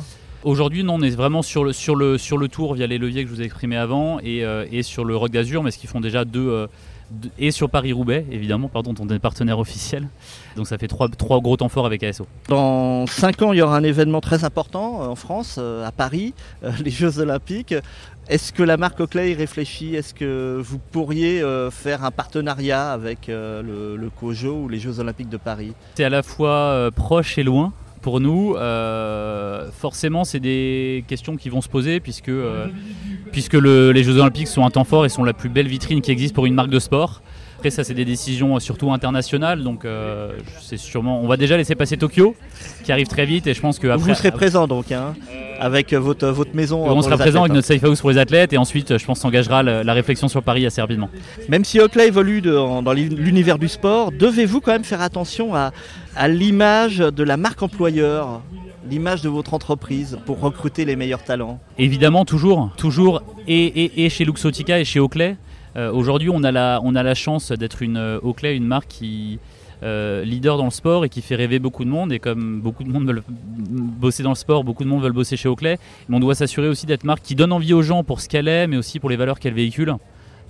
Aujourd'hui, 0.43 0.83
non, 0.83 0.95
on 0.95 1.01
est 1.01 1.09
vraiment 1.15 1.41
sur 1.41 1.63
le, 1.63 1.71
sur, 1.71 1.95
le, 1.95 2.17
sur 2.17 2.37
le 2.37 2.49
tour 2.49 2.73
via 2.73 2.85
les 2.85 2.97
leviers 2.97 3.23
que 3.23 3.29
je 3.29 3.33
vous 3.35 3.41
ai 3.41 3.45
exprimés 3.45 3.77
avant 3.77 4.19
et, 4.19 4.43
euh, 4.43 4.65
et 4.73 4.83
sur 4.83 5.05
le 5.05 5.15
Rock 5.15 5.31
d'Azur, 5.31 5.63
mais 5.63 5.71
ce 5.71 5.77
qu'ils 5.77 5.89
font 5.89 6.01
déjà 6.01 6.25
deux, 6.25 6.45
euh, 6.49 6.67
deux- 6.67 6.69
et 7.37 7.51
sur 7.51 7.69
Paris-Roubaix, 7.69 8.25
évidemment, 8.31 8.67
pardon, 8.67 8.93
on 8.99 9.07
est 9.09 9.19
partenaire 9.19 9.59
officiel. 9.59 10.07
Donc 10.55 10.67
ça 10.67 10.77
fait 10.77 10.87
trois, 10.87 11.09
trois 11.09 11.39
gros 11.39 11.57
temps 11.57 11.69
forts 11.69 11.85
avec 11.85 12.03
ASO. 12.03 12.27
Dans 12.47 13.05
5 13.07 13.41
ans, 13.41 13.53
il 13.53 13.59
y 13.59 13.61
aura 13.61 13.77
un 13.77 13.83
événement 13.83 14.21
très 14.21 14.43
important 14.43 15.01
euh, 15.01 15.07
en 15.07 15.15
France, 15.15 15.57
euh, 15.59 15.85
à 15.85 15.91
Paris, 15.91 16.33
euh, 16.63 16.71
les 16.83 16.91
Jeux 16.91 17.19
Olympiques. 17.19 17.75
Est-ce 18.29 18.53
que 18.53 18.63
la 18.63 18.77
marque 18.77 18.99
Oakley 18.99 19.31
y 19.31 19.33
réfléchit? 19.33 19.95
Est-ce 19.95 20.13
que 20.13 20.61
vous 20.63 20.79
pourriez 20.79 21.43
faire 21.71 22.05
un 22.05 22.11
partenariat 22.11 22.93
avec 22.93 23.27
le, 23.27 23.97
le 23.97 24.09
COJO 24.09 24.61
ou 24.61 24.69
les 24.69 24.79
Jeux 24.79 25.01
Olympiques 25.01 25.27
de 25.27 25.35
Paris? 25.35 25.73
C'est 25.95 26.05
à 26.05 26.09
la 26.09 26.23
fois 26.23 26.89
proche 26.95 27.37
et 27.37 27.43
loin 27.43 27.73
pour 28.03 28.19
nous. 28.19 28.55
Euh, 28.55 29.71
forcément, 29.71 30.23
c'est 30.25 30.39
des 30.39 31.03
questions 31.07 31.35
qui 31.35 31.49
vont 31.49 31.61
se 31.61 31.69
poser 31.69 31.99
puisque, 31.99 32.29
euh, 32.29 32.67
puisque 33.31 33.53
le- 33.53 33.91
les 33.91 34.03
Jeux 34.03 34.19
Olympiques 34.19 34.47
sont 34.47 34.63
un 34.63 34.69
temps 34.69 34.83
fort 34.83 35.05
et 35.05 35.09
sont 35.09 35.23
la 35.23 35.33
plus 35.33 35.49
belle 35.49 35.67
vitrine 35.67 36.01
qui 36.01 36.11
existe 36.11 36.35
pour 36.35 36.45
une 36.45 36.53
marque 36.53 36.69
de 36.69 36.79
sport. 36.79 37.23
Après, 37.57 37.71
ça, 37.71 37.83
c'est 37.85 37.93
des 37.93 38.03
décisions 38.05 38.57
euh, 38.57 38.59
surtout 38.59 38.91
internationales. 38.91 39.63
Donc, 39.63 39.85
euh, 39.85 40.33
c'est 40.61 40.77
sûrement. 40.77 41.21
On 41.23 41.27
va 41.27 41.37
déjà 41.37 41.55
laisser 41.55 41.75
passer 41.75 41.95
Tokyo, 41.97 42.35
qui 42.83 42.91
arrive 42.91 43.07
très 43.07 43.25
vite. 43.25 43.47
Et 43.47 43.53
je 43.53 43.61
pense 43.61 43.79
que 43.79 43.87
après, 43.87 44.09
Vous 44.09 44.13
serez 44.15 44.31
présent 44.31 44.67
donc, 44.67 44.91
hein, 44.91 45.13
avec 45.59 45.93
euh, 45.93 45.99
votre, 45.99 46.27
votre 46.27 46.55
maison. 46.55 46.85
euh, 46.87 46.93
on 46.93 47.01
sera 47.01 47.17
présent 47.17 47.41
avec 47.41 47.53
notre 47.53 47.67
safe 47.67 47.83
house 47.83 48.01
pour 48.01 48.09
les 48.11 48.17
athlètes. 48.17 48.53
Et 48.53 48.57
ensuite, 48.57 48.97
je 48.97 49.05
pense, 49.05 49.19
s'engagera 49.19 49.63
la, 49.63 49.83
la 49.83 49.93
réflexion 49.93 50.27
sur 50.27 50.43
Paris 50.43 50.65
assez 50.65 50.81
rapidement. 50.81 51.09
hein. 51.13 51.41
Même 51.49 51.63
si 51.65 51.79
Oakley 51.79 52.07
évolue 52.07 52.41
de- 52.41 52.51
dans 52.81 52.93
l'univers 52.93 53.57
du 53.59 53.67
sport, 53.67 54.11
devez-vous 54.11 54.61
quand 54.61 54.71
même 54.71 54.83
faire 54.83 55.01
attention 55.01 55.55
à, 55.55 55.71
à 56.15 56.27
l'image 56.27 56.97
de 56.97 57.23
la 57.23 57.37
marque 57.37 57.61
employeur, 57.63 58.41
l'image 58.89 59.21
de 59.21 59.29
votre 59.29 59.53
entreprise 59.53 60.17
pour 60.25 60.39
recruter 60.41 60.85
les 60.85 60.95
meilleurs 60.95 61.23
talents? 61.23 61.59
Évidemment, 61.77 62.25
toujours, 62.25 62.71
toujours, 62.77 63.21
et, 63.47 63.65
et- 63.65 64.05
et 64.05 64.09
chez 64.09 64.25
Luxotica 64.25 64.79
et 64.79 64.85
chez 64.85 64.99
Oakley. 64.99 65.37
Euh, 65.75 65.91
Aujourd'hui, 65.91 66.29
on, 66.31 66.43
a 66.43 66.51
la- 66.51 66.79
on 66.83 66.93
a 66.95 67.01
la 67.01 67.15
chance 67.15 67.51
d'être 67.51 67.81
une 67.81 67.97
euh, 67.97 68.19
Oakley, 68.21 68.55
une 68.55 68.65
marque 68.67 68.87
qui 68.89 69.39
euh, 69.83 70.23
leader 70.23 70.57
dans 70.57 70.65
le 70.65 70.71
sport 70.71 71.05
et 71.05 71.09
qui 71.09 71.21
fait 71.21 71.35
rêver 71.35 71.59
beaucoup 71.59 71.83
de 71.85 71.89
monde. 71.89 72.11
Et 72.13 72.19
comme 72.19 72.61
beaucoup 72.61 72.83
de 72.83 72.89
monde 72.89 73.05
veulent 73.05 73.23
bosser 73.27 74.23
dans 74.23 74.29
le 74.31 74.35
sport, 74.35 74.63
beaucoup 74.63 74.83
de 74.83 74.89
monde 74.89 75.03
veulent 75.03 75.11
bosser 75.11 75.37
chez 75.37 75.49
Oakley. 75.49 75.77
Mais 76.09 76.15
on 76.15 76.19
doit 76.19 76.35
s'assurer 76.35 76.67
aussi 76.69 76.85
d'être 76.85 77.03
marque 77.03 77.21
qui 77.21 77.35
donne 77.35 77.51
envie 77.51 77.73
aux 77.73 77.81
gens 77.83 78.03
pour 78.03 78.21
ce 78.21 78.29
qu'elle 78.29 78.47
est, 78.47 78.67
mais 78.67 78.77
aussi 78.77 78.99
pour 78.99 79.09
les 79.09 79.15
valeurs 79.17 79.39
qu'elle 79.39 79.53
véhicule. 79.53 79.95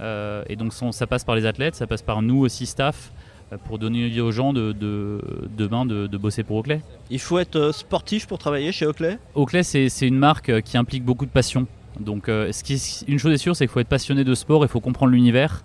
Euh, 0.01 0.43
et 0.49 0.55
donc, 0.55 0.73
ça 0.91 1.07
passe 1.07 1.23
par 1.23 1.35
les 1.35 1.45
athlètes, 1.45 1.75
ça 1.75 1.87
passe 1.87 2.01
par 2.01 2.21
nous 2.21 2.39
aussi, 2.39 2.65
staff, 2.65 3.11
euh, 3.51 3.57
pour 3.65 3.77
donner 3.79 4.05
envie 4.05 4.21
aux 4.21 4.31
gens 4.31 4.51
de, 4.53 4.71
de- 4.71 5.21
demain 5.57 5.85
de, 5.85 6.07
de 6.07 6.17
bosser 6.17 6.43
pour 6.43 6.57
Oakley. 6.57 6.81
Il 7.09 7.19
faut 7.19 7.39
être 7.39 7.73
sportif 7.73 8.27
pour 8.27 8.37
travailler 8.39 8.71
chez 8.71 8.85
Oakley 8.85 9.17
Oakley, 9.35 9.63
c'est 9.63 10.07
une 10.07 10.17
marque 10.17 10.61
qui 10.61 10.77
implique 10.77 11.03
beaucoup 11.05 11.25
de 11.25 11.31
passion. 11.31 11.67
Donc, 11.99 12.27
euh, 12.27 12.51
ce 12.51 12.63
qui 12.63 12.73
est- 12.73 13.05
une 13.07 13.19
chose 13.19 13.33
est 13.33 13.37
sûre, 13.37 13.55
c'est 13.55 13.65
qu'il 13.65 13.71
faut 13.71 13.79
être 13.79 13.87
passionné 13.87 14.23
de 14.23 14.33
sport, 14.35 14.65
il 14.65 14.67
faut 14.67 14.79
comprendre 14.79 15.11
l'univers, 15.11 15.63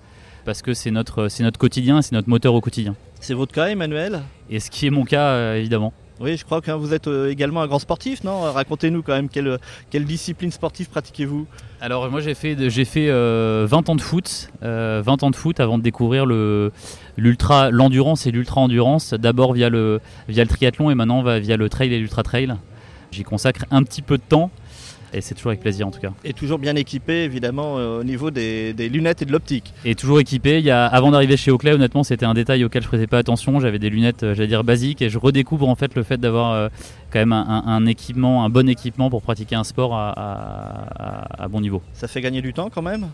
parce 0.49 0.63
que 0.63 0.73
c'est 0.73 0.91
notre, 0.91 1.29
c'est 1.29 1.43
notre 1.43 1.59
quotidien, 1.59 2.01
c'est 2.01 2.13
notre 2.13 2.31
moteur 2.31 2.55
au 2.55 2.63
quotidien. 2.63 2.97
C'est 3.21 3.35
votre 3.35 3.53
cas, 3.53 3.67
Emmanuel 3.67 4.23
Et 4.49 4.61
ce 4.61 4.71
qui 4.71 4.87
est 4.87 4.91
mon 4.91 5.05
cas, 5.05 5.33
euh, 5.33 5.57
évidemment. 5.57 5.93
Oui, 6.21 6.39
je 6.39 6.45
crois 6.47 6.63
que 6.63 6.71
vous 6.71 6.95
êtes 6.95 7.07
euh, 7.07 7.31
également 7.31 7.61
un 7.61 7.67
grand 7.67 7.79
sportif, 7.79 8.25
non? 8.25 8.41
Racontez-nous 8.51 9.03
quand 9.03 9.13
même 9.13 9.29
quelle, 9.29 9.59
quelle 9.91 10.07
discipline 10.07 10.51
sportive 10.51 10.89
pratiquez-vous? 10.89 11.47
Alors, 11.83 12.11
moi, 12.11 12.23
j'ai 12.23 12.33
fait, 12.33 12.71
j'ai 12.71 12.87
fait 12.87 13.11
euh, 13.11 13.67
20 13.69 13.91
ans 13.91 13.95
de 13.95 14.01
foot, 14.01 14.49
euh, 14.63 15.03
20 15.05 15.23
ans 15.23 15.31
de 15.31 15.37
foot 15.37 15.61
avant 15.61 15.77
de 15.77 15.83
découvrir 15.83 16.25
le, 16.25 16.73
l'ultra, 17.19 17.71
l'endurance 17.71 18.27
et 18.27 18.31
l'ultra-endurance, 18.31 19.13
d'abord 19.13 19.53
via 19.53 19.69
le, 19.69 20.01
via 20.31 20.45
le 20.45 20.49
triathlon 20.49 20.89
et 20.89 20.95
maintenant 20.95 21.23
via 21.41 21.59
le 21.59 21.69
trail 21.69 21.93
et 21.93 21.99
l'ultra-trail. 21.99 22.55
J'y 23.11 23.23
consacre 23.23 23.67
un 23.71 23.83
petit 23.83 24.01
peu 24.01 24.17
de 24.17 24.23
temps. 24.27 24.51
Et 25.15 25.21
c'est 25.21 25.35
toujours 25.35 25.51
avec 25.51 25.61
plaisir 25.61 25.87
en 25.87 25.91
tout 25.91 26.01
cas. 26.01 26.11
Et 26.25 26.33
toujours 26.33 26.59
bien 26.59 26.77
équipé, 26.77 27.25
évidemment, 27.25 27.79
euh, 27.79 28.01
au 28.01 28.05
niveau 28.05 28.31
des, 28.31 28.73
des 28.75 28.89
lunettes 28.89 29.23
et 29.23 29.25
de 29.25 29.33
l'optique. 29.33 29.73
Et 29.85 29.95
toujours 29.95 30.21
équipé. 30.21 30.59
Il 30.59 30.65
y 30.65 30.71
a, 30.71 30.87
avant 30.87 31.11
d'arriver 31.11 31.37
chez 31.37 31.51
Oakley, 31.51 31.73
honnêtement, 31.73 32.05
c'était 32.05 32.27
un 32.27 32.35
détail 32.35 32.65
auquel 32.65 32.83
je 32.83 32.89
prêtais 32.89 33.07
pas 33.07 33.19
attention. 33.19 33.59
J'avais 33.61 33.79
des 33.79 33.91
lunettes, 33.91 34.23
euh, 34.23 34.35
j'allais 34.35 34.49
dire 34.49 34.65
basiques, 34.65 35.01
et 35.03 35.09
je 35.09 35.19
redécouvre 35.19 35.69
en 35.69 35.75
fait 35.77 35.95
le 35.95 36.03
fait 36.03 36.19
d'avoir 36.19 36.53
euh, 36.53 36.69
quand 37.11 37.21
même 37.21 37.33
un, 37.33 37.87
équipement, 37.87 38.45
un 38.45 38.51
bon 38.51 38.69
équipement 38.69 39.09
pour 39.09 39.23
pratiquer 39.23 39.57
un 39.57 39.65
sport 39.65 39.95
à, 39.95 40.11
à- 40.11 41.39
à- 41.41 41.45
à 41.45 41.49
bon 41.49 41.61
niveau. 41.61 41.83
Ça 41.95 42.07
fait 42.09 42.21
gagner 42.21 42.43
du 42.43 42.53
temps 42.53 42.69
quand 42.69 42.83
même? 42.83 43.07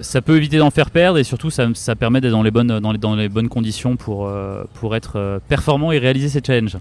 Ça 0.00 0.22
peut 0.22 0.36
éviter 0.36 0.58
d'en 0.58 0.70
faire 0.70 0.90
perdre 0.90 1.18
et 1.18 1.24
surtout 1.24 1.50
ça, 1.50 1.66
ça 1.74 1.96
permet 1.96 2.20
d'être 2.20 2.30
dans 2.30 2.44
les 2.44 2.52
bonnes, 2.52 2.78
dans 2.78 2.92
les, 2.92 2.98
dans 2.98 3.16
les 3.16 3.28
bonnes 3.28 3.48
conditions 3.48 3.96
pour, 3.96 4.28
euh, 4.28 4.62
pour 4.74 4.94
être 4.94 5.40
performant 5.48 5.90
et 5.90 5.98
réaliser 5.98 6.28
ces 6.28 6.40
challenges. 6.46 6.76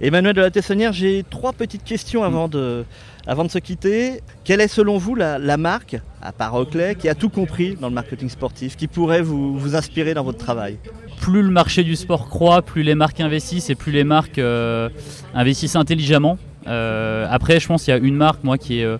Emmanuel 0.00 0.34
de 0.34 0.40
la 0.40 0.50
Tessonnière, 0.50 0.94
j'ai 0.94 1.22
trois 1.28 1.52
petites 1.52 1.84
questions 1.84 2.24
avant 2.24 2.48
de, 2.48 2.84
avant 3.26 3.44
de 3.44 3.50
se 3.50 3.58
quitter. 3.58 4.20
Quelle 4.44 4.60
est 4.60 4.68
selon 4.68 4.98
vous 4.98 5.14
la, 5.14 5.56
marque, 5.56 5.96
à 6.22 6.32
part 6.32 6.54
Oakley, 6.54 6.94
qui 6.94 7.08
a 7.08 7.14
tout 7.14 7.28
compris 7.28 7.76
dans 7.80 7.88
le 7.88 7.94
marketing 7.94 8.28
sportif, 8.28 8.76
qui 8.76 8.86
pourrait 8.86 9.22
vous, 9.22 9.58
vous 9.58 9.74
inspirer 9.74 10.14
dans 10.14 10.24
votre 10.24 10.38
travail? 10.38 10.78
Plus 11.20 11.42
le 11.42 11.50
marché 11.50 11.82
du 11.82 11.96
sport 11.96 12.28
croît, 12.28 12.62
plus 12.62 12.82
les 12.82 12.94
marques 12.94 13.20
investissent 13.20 13.70
et 13.70 13.74
plus 13.74 13.92
les 13.92 14.04
marques 14.04 14.38
euh, 14.38 14.88
investissent 15.34 15.76
intelligemment. 15.76 16.38
Euh, 16.68 17.26
après, 17.30 17.58
je 17.58 17.66
pense 17.66 17.84
qu'il 17.84 17.94
y 17.94 17.96
a 17.96 18.00
une 18.00 18.16
marque 18.16 18.44
moi 18.44 18.58
qui 18.58 18.80
est 18.80 18.84
euh, 18.84 18.98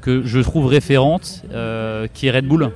que 0.00 0.22
je 0.24 0.40
trouve 0.40 0.66
référente, 0.66 1.42
qui 2.12 2.26
est 2.26 2.30
Red 2.30 2.46
Bull. 2.46 2.70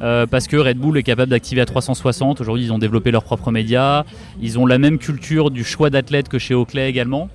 Parce 0.00 0.46
que 0.46 0.56
Red 0.58 0.76
Bull 0.76 0.98
est 0.98 1.02
capable 1.02 1.30
d'activer 1.30 1.62
à 1.62 1.66
360. 1.66 2.42
Aujourd'hui, 2.42 2.64
ils 2.64 2.72
ont 2.74 2.78
développé 2.78 3.10
leurs 3.10 3.24
propres 3.24 3.50
médias. 3.50 4.04
Ils 4.42 4.58
ont 4.58 4.66
la 4.66 4.76
même 4.76 4.98
culture 4.98 5.50
du 5.50 5.64
choix 5.64 5.88
d'athlètes 5.88 6.28
que 6.28 6.38
chez 6.38 6.54
Oakley 6.54 6.86
également. 6.90 7.30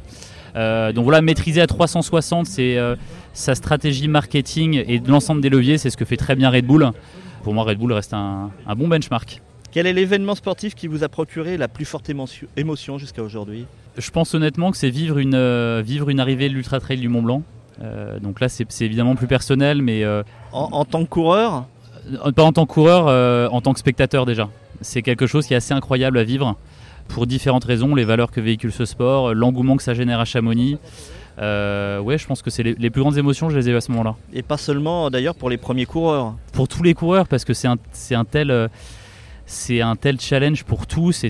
Euh, 0.55 0.91
donc 0.91 1.03
voilà, 1.03 1.21
maîtriser 1.21 1.61
à 1.61 1.67
360, 1.67 2.45
c'est 2.45 2.77
euh, 2.77 2.95
sa 3.33 3.55
stratégie 3.55 4.07
marketing 4.07 4.83
et 4.87 4.99
de 4.99 5.09
l'ensemble 5.09 5.41
des 5.41 5.49
leviers, 5.49 5.77
c'est 5.77 5.89
ce 5.89 5.97
que 5.97 6.05
fait 6.05 6.17
très 6.17 6.35
bien 6.35 6.49
Red 6.49 6.65
Bull. 6.65 6.91
Pour 7.43 7.53
moi, 7.53 7.63
Red 7.63 7.77
Bull 7.77 7.91
reste 7.93 8.13
un, 8.13 8.51
un 8.65 8.75
bon 8.75 8.87
benchmark. 8.87 9.41
Quel 9.73 9.87
est 9.87 9.93
l'événement 9.93 10.35
sportif 10.35 10.75
qui 10.75 10.87
vous 10.87 11.03
a 11.03 11.09
procuré 11.09 11.57
la 11.57 11.67
plus 11.67 11.85
forte 11.85 12.07
émotion, 12.55 12.99
jusqu'à 12.99 13.23
aujourd'hui? 13.23 13.65
Je 13.97 14.11
pense 14.11 14.35
honnêtement 14.35 14.69
que 14.69 14.77
c'est 14.77 14.91
vivre 14.91 15.17
une, 15.17 15.33
euh, 15.33 15.81
vivre 15.83 16.09
une 16.09 16.19
arrivée 16.19 16.47
de 16.47 16.53
l'Ultra 16.53 16.79
Trail 16.79 16.99
du 16.99 17.09
Mont 17.09 17.23
Blanc. 17.23 17.41
Euh, 17.81 18.19
donc 18.19 18.39
là, 18.39 18.49
c'est 18.49 18.67
évidemment 18.81 19.15
plus 19.15 19.25
personnel, 19.25 19.81
mais 19.81 20.03
euh, 20.03 20.21
en, 20.51 20.69
en 20.71 20.85
tant 20.85 21.03
que 21.03 21.09
coureur? 21.09 21.65
Pas 22.35 22.43
en 22.43 22.51
tant 22.53 22.67
que 22.67 22.71
coureur, 22.71 23.51
en 23.51 23.61
tant 23.61 23.73
que 23.73 23.79
spectateur 23.79 24.27
déjà. 24.27 24.47
C'est 24.81 25.01
quelque 25.01 25.25
chose 25.25 25.47
qui 25.47 25.53
est 25.55 25.57
assez 25.57 25.73
incroyable 25.73 26.19
à 26.19 26.23
vivre 26.23 26.55
pour 27.07 27.27
différentes 27.27 27.65
raisons, 27.65 27.95
les 27.95 28.05
valeurs 28.05 28.31
que 28.31 28.41
véhicule 28.41 28.71
ce 28.71 28.85
sport, 28.85 29.33
l'engouement 29.33 29.77
que 29.77 29.83
ça 29.83 29.93
génère 29.93 30.19
à 30.19 30.25
Chamonix. 30.25 30.77
Euh, 31.39 31.99
ouais, 31.99 32.17
je 32.17 32.27
pense 32.27 32.41
que 32.41 32.49
c'est 32.49 32.63
les, 32.63 32.75
les 32.75 32.89
plus 32.89 33.01
grandes 33.01 33.17
émotions, 33.17 33.49
je 33.49 33.57
les 33.57 33.69
ai 33.69 33.71
eues 33.71 33.75
à 33.75 33.81
ce 33.81 33.91
moment-là. 33.91 34.15
Et 34.33 34.43
pas 34.43 34.57
seulement 34.57 35.09
d'ailleurs 35.09 35.35
pour 35.35 35.49
les 35.49 35.57
premiers 35.57 35.85
coureurs. 35.85 36.35
Pour 36.51 36.67
tous 36.67 36.83
les 36.83 36.93
coureurs, 36.93 37.27
parce 37.27 37.45
que 37.45 37.53
c'est 37.53 37.67
un, 37.67 38.25
tel, 38.25 38.51
euh, 38.51 38.67
c'est 39.45 39.81
un 39.81 39.95
tel 39.95 40.19
challenge 40.19 40.63
pour 40.63 40.85
tous 40.85 41.23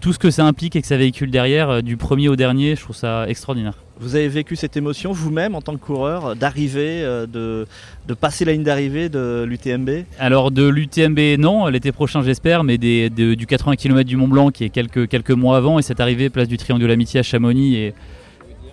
tout 0.00 0.12
ce 0.12 0.18
que 0.18 0.30
ça 0.30 0.44
implique 0.46 0.76
et 0.76 0.80
que 0.80 0.86
ça 0.86 0.96
véhicule 0.96 1.30
derrière, 1.30 1.70
euh, 1.70 1.80
du 1.82 1.96
premier 1.96 2.28
au 2.28 2.36
dernier, 2.36 2.74
je 2.76 2.80
trouve 2.82 2.96
ça 2.96 3.28
extraordinaire. 3.28 3.74
Vous 4.00 4.16
avez 4.16 4.28
vécu 4.28 4.56
cette 4.56 4.76
émotion 4.78 5.12
vous-même 5.12 5.54
en 5.54 5.60
tant 5.60 5.74
que 5.74 5.80
coureur, 5.84 6.34
d'arriver, 6.34 7.02
euh, 7.02 7.26
de, 7.26 7.66
de 8.08 8.14
passer 8.14 8.46
la 8.46 8.52
ligne 8.52 8.62
d'arrivée 8.62 9.10
de 9.10 9.44
l'UTMB 9.46 9.90
Alors 10.18 10.50
de 10.50 10.66
l'UTMB, 10.66 11.38
non, 11.38 11.66
l'été 11.66 11.92
prochain 11.92 12.22
j'espère, 12.22 12.64
mais 12.64 12.78
des, 12.78 13.10
de- 13.10 13.34
du 13.34 13.46
80 13.46 13.76
km 13.76 14.08
du 14.08 14.16
Mont 14.16 14.28
Blanc 14.28 14.50
qui 14.50 14.64
est 14.64 14.70
quelques, 14.70 15.06
quelques 15.06 15.30
mois 15.32 15.58
avant 15.58 15.78
et 15.78 15.82
cette 15.82 16.00
arrivée 16.00 16.30
place 16.30 16.48
du 16.48 16.56
Triangle 16.56 16.80
de 16.82 16.86
l'Amitié 16.86 17.20
à 17.20 17.22
Chamonix 17.22 17.76
et 17.76 17.94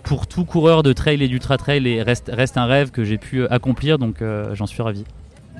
pour 0.04 0.26
tout 0.26 0.46
coureur 0.46 0.82
de 0.82 0.94
trail 0.94 1.22
et 1.22 1.28
d'ultra 1.28 1.58
trail 1.58 1.86
et 1.86 2.02
reste, 2.02 2.30
reste 2.32 2.56
un 2.56 2.64
rêve 2.64 2.90
que 2.90 3.04
j'ai 3.04 3.18
pu 3.18 3.46
accomplir 3.48 3.98
donc 3.98 4.22
euh, 4.22 4.54
j'en 4.54 4.64
suis 4.66 4.80
ravi. 4.82 5.04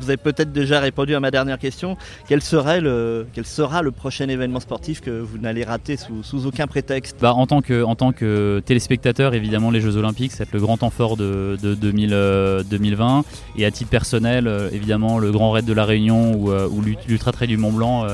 Vous 0.00 0.10
avez 0.10 0.16
peut-être 0.16 0.52
déjà 0.52 0.80
répondu 0.80 1.14
à 1.14 1.20
ma 1.20 1.30
dernière 1.30 1.58
question. 1.58 1.96
Quel, 2.28 2.42
serait 2.42 2.80
le, 2.80 3.26
quel 3.32 3.46
sera 3.46 3.82
le 3.82 3.90
prochain 3.90 4.28
événement 4.28 4.60
sportif 4.60 5.00
que 5.00 5.10
vous 5.10 5.38
n'allez 5.38 5.64
rater 5.64 5.96
sous, 5.96 6.22
sous 6.22 6.46
aucun 6.46 6.66
prétexte? 6.66 7.16
Bah, 7.20 7.34
en, 7.34 7.46
tant 7.46 7.62
que, 7.62 7.82
en 7.82 7.94
tant 7.94 8.12
que 8.12 8.62
téléspectateur, 8.64 9.34
évidemment, 9.34 9.70
les 9.70 9.80
Jeux 9.80 9.96
Olympiques, 9.96 10.32
c'est 10.32 10.52
le 10.52 10.60
grand 10.60 10.76
temps 10.76 10.90
fort 10.90 11.16
de, 11.16 11.56
de 11.62 11.74
2000, 11.74 12.10
euh, 12.12 12.62
2020. 12.64 13.24
Et 13.56 13.64
à 13.64 13.70
titre 13.70 13.90
personnel, 13.90 14.46
euh, 14.46 14.70
évidemment, 14.72 15.18
le 15.18 15.30
Grand 15.30 15.50
Raid 15.50 15.64
de 15.64 15.72
la 15.72 15.84
Réunion 15.84 16.34
ou, 16.34 16.50
euh, 16.50 16.68
l'Ultra 17.06 17.32
Trail 17.32 17.48
du 17.48 17.56
Mont 17.56 17.72
Blanc 17.72 18.06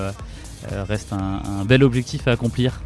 reste 0.88 1.12
un 1.12 1.64
bel 1.64 1.84
objectif 1.84 2.26
à 2.26 2.32
accomplir. 2.32 2.80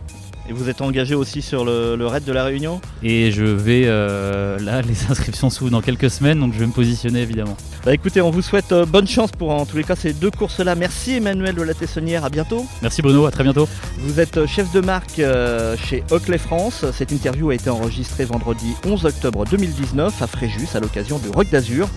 Et 0.49 0.53
vous 0.53 0.69
êtes 0.71 0.81
engagé 0.81 1.15
aussi 1.15 1.43
sur 1.43 1.65
le, 1.65 1.95
le 1.97 2.07
raid 2.07 2.25
de 2.25 2.33
la 2.33 2.45
Réunion 2.45 2.81
Et 3.03 3.31
je 3.31 3.45
vais, 3.45 3.83
euh, 3.87 4.59
là, 4.59 4.81
les 4.89 5.11
inscriptions 5.11 5.51
s'ouvrent 5.51 5.71
dans 5.71 5.83
quelques 5.83 6.11
semaines, 6.11 6.41
donc 6.41 6.55
je 6.55 6.59
vais 6.59 6.67
me 6.67 6.73
positionner 6.73 7.21
évidemment. 7.21 7.57
Bah 7.85 7.95
écoutez, 7.95 8.21
on 8.21 8.31
vous 8.31 8.43
souhaite 8.43 8.73
euh, 8.73 8.85
bonne 8.85 9.07
chance 9.07 9.31
pour 9.31 9.51
en 9.51 9.65
tous 9.65 9.77
les 9.77 9.85
cas 9.85 9.97
ces 9.97 10.13
deux 10.13 10.31
courses-là. 10.31 10.75
Merci 10.75 11.15
Emmanuel 11.15 11.55
de 11.55 11.63
la 11.63 11.75
Tessonnière, 11.75 12.25
à 12.25 12.29
bientôt. 12.29 12.67
Merci 12.83 13.03
Bruno, 13.03 13.27
à 13.27 13.31
très 13.31 13.45
bientôt. 13.45 13.69
Vous 13.99 14.21
êtes 14.21 14.37
euh, 14.37 14.47
chef 14.47 14.73
de 14.73 14.81
marque 14.81 15.19
euh, 15.19 15.77
chez 15.77 16.03
Oakley 16.11 16.39
France. 16.39 16.85
Cette 16.93 17.13
interview 17.13 17.51
a 17.51 17.55
été 17.55 17.71
enregistrée 17.71 18.25
vendredi 18.25 18.75
11 18.85 19.07
octobre 19.07 19.45
2019 19.47 20.23
à 20.23 20.27
Fréjus 20.27 20.69
à 20.75 20.81
l'occasion 20.81 21.19
du 21.19 21.29
Rock 21.29 21.51
d'Azur. 21.51 21.89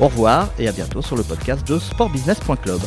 Au 0.00 0.06
revoir 0.06 0.48
et 0.58 0.68
à 0.68 0.72
bientôt 0.72 1.02
sur 1.02 1.16
le 1.16 1.22
podcast 1.22 1.66
de 1.68 1.78
sportbusiness.club. 1.78 2.80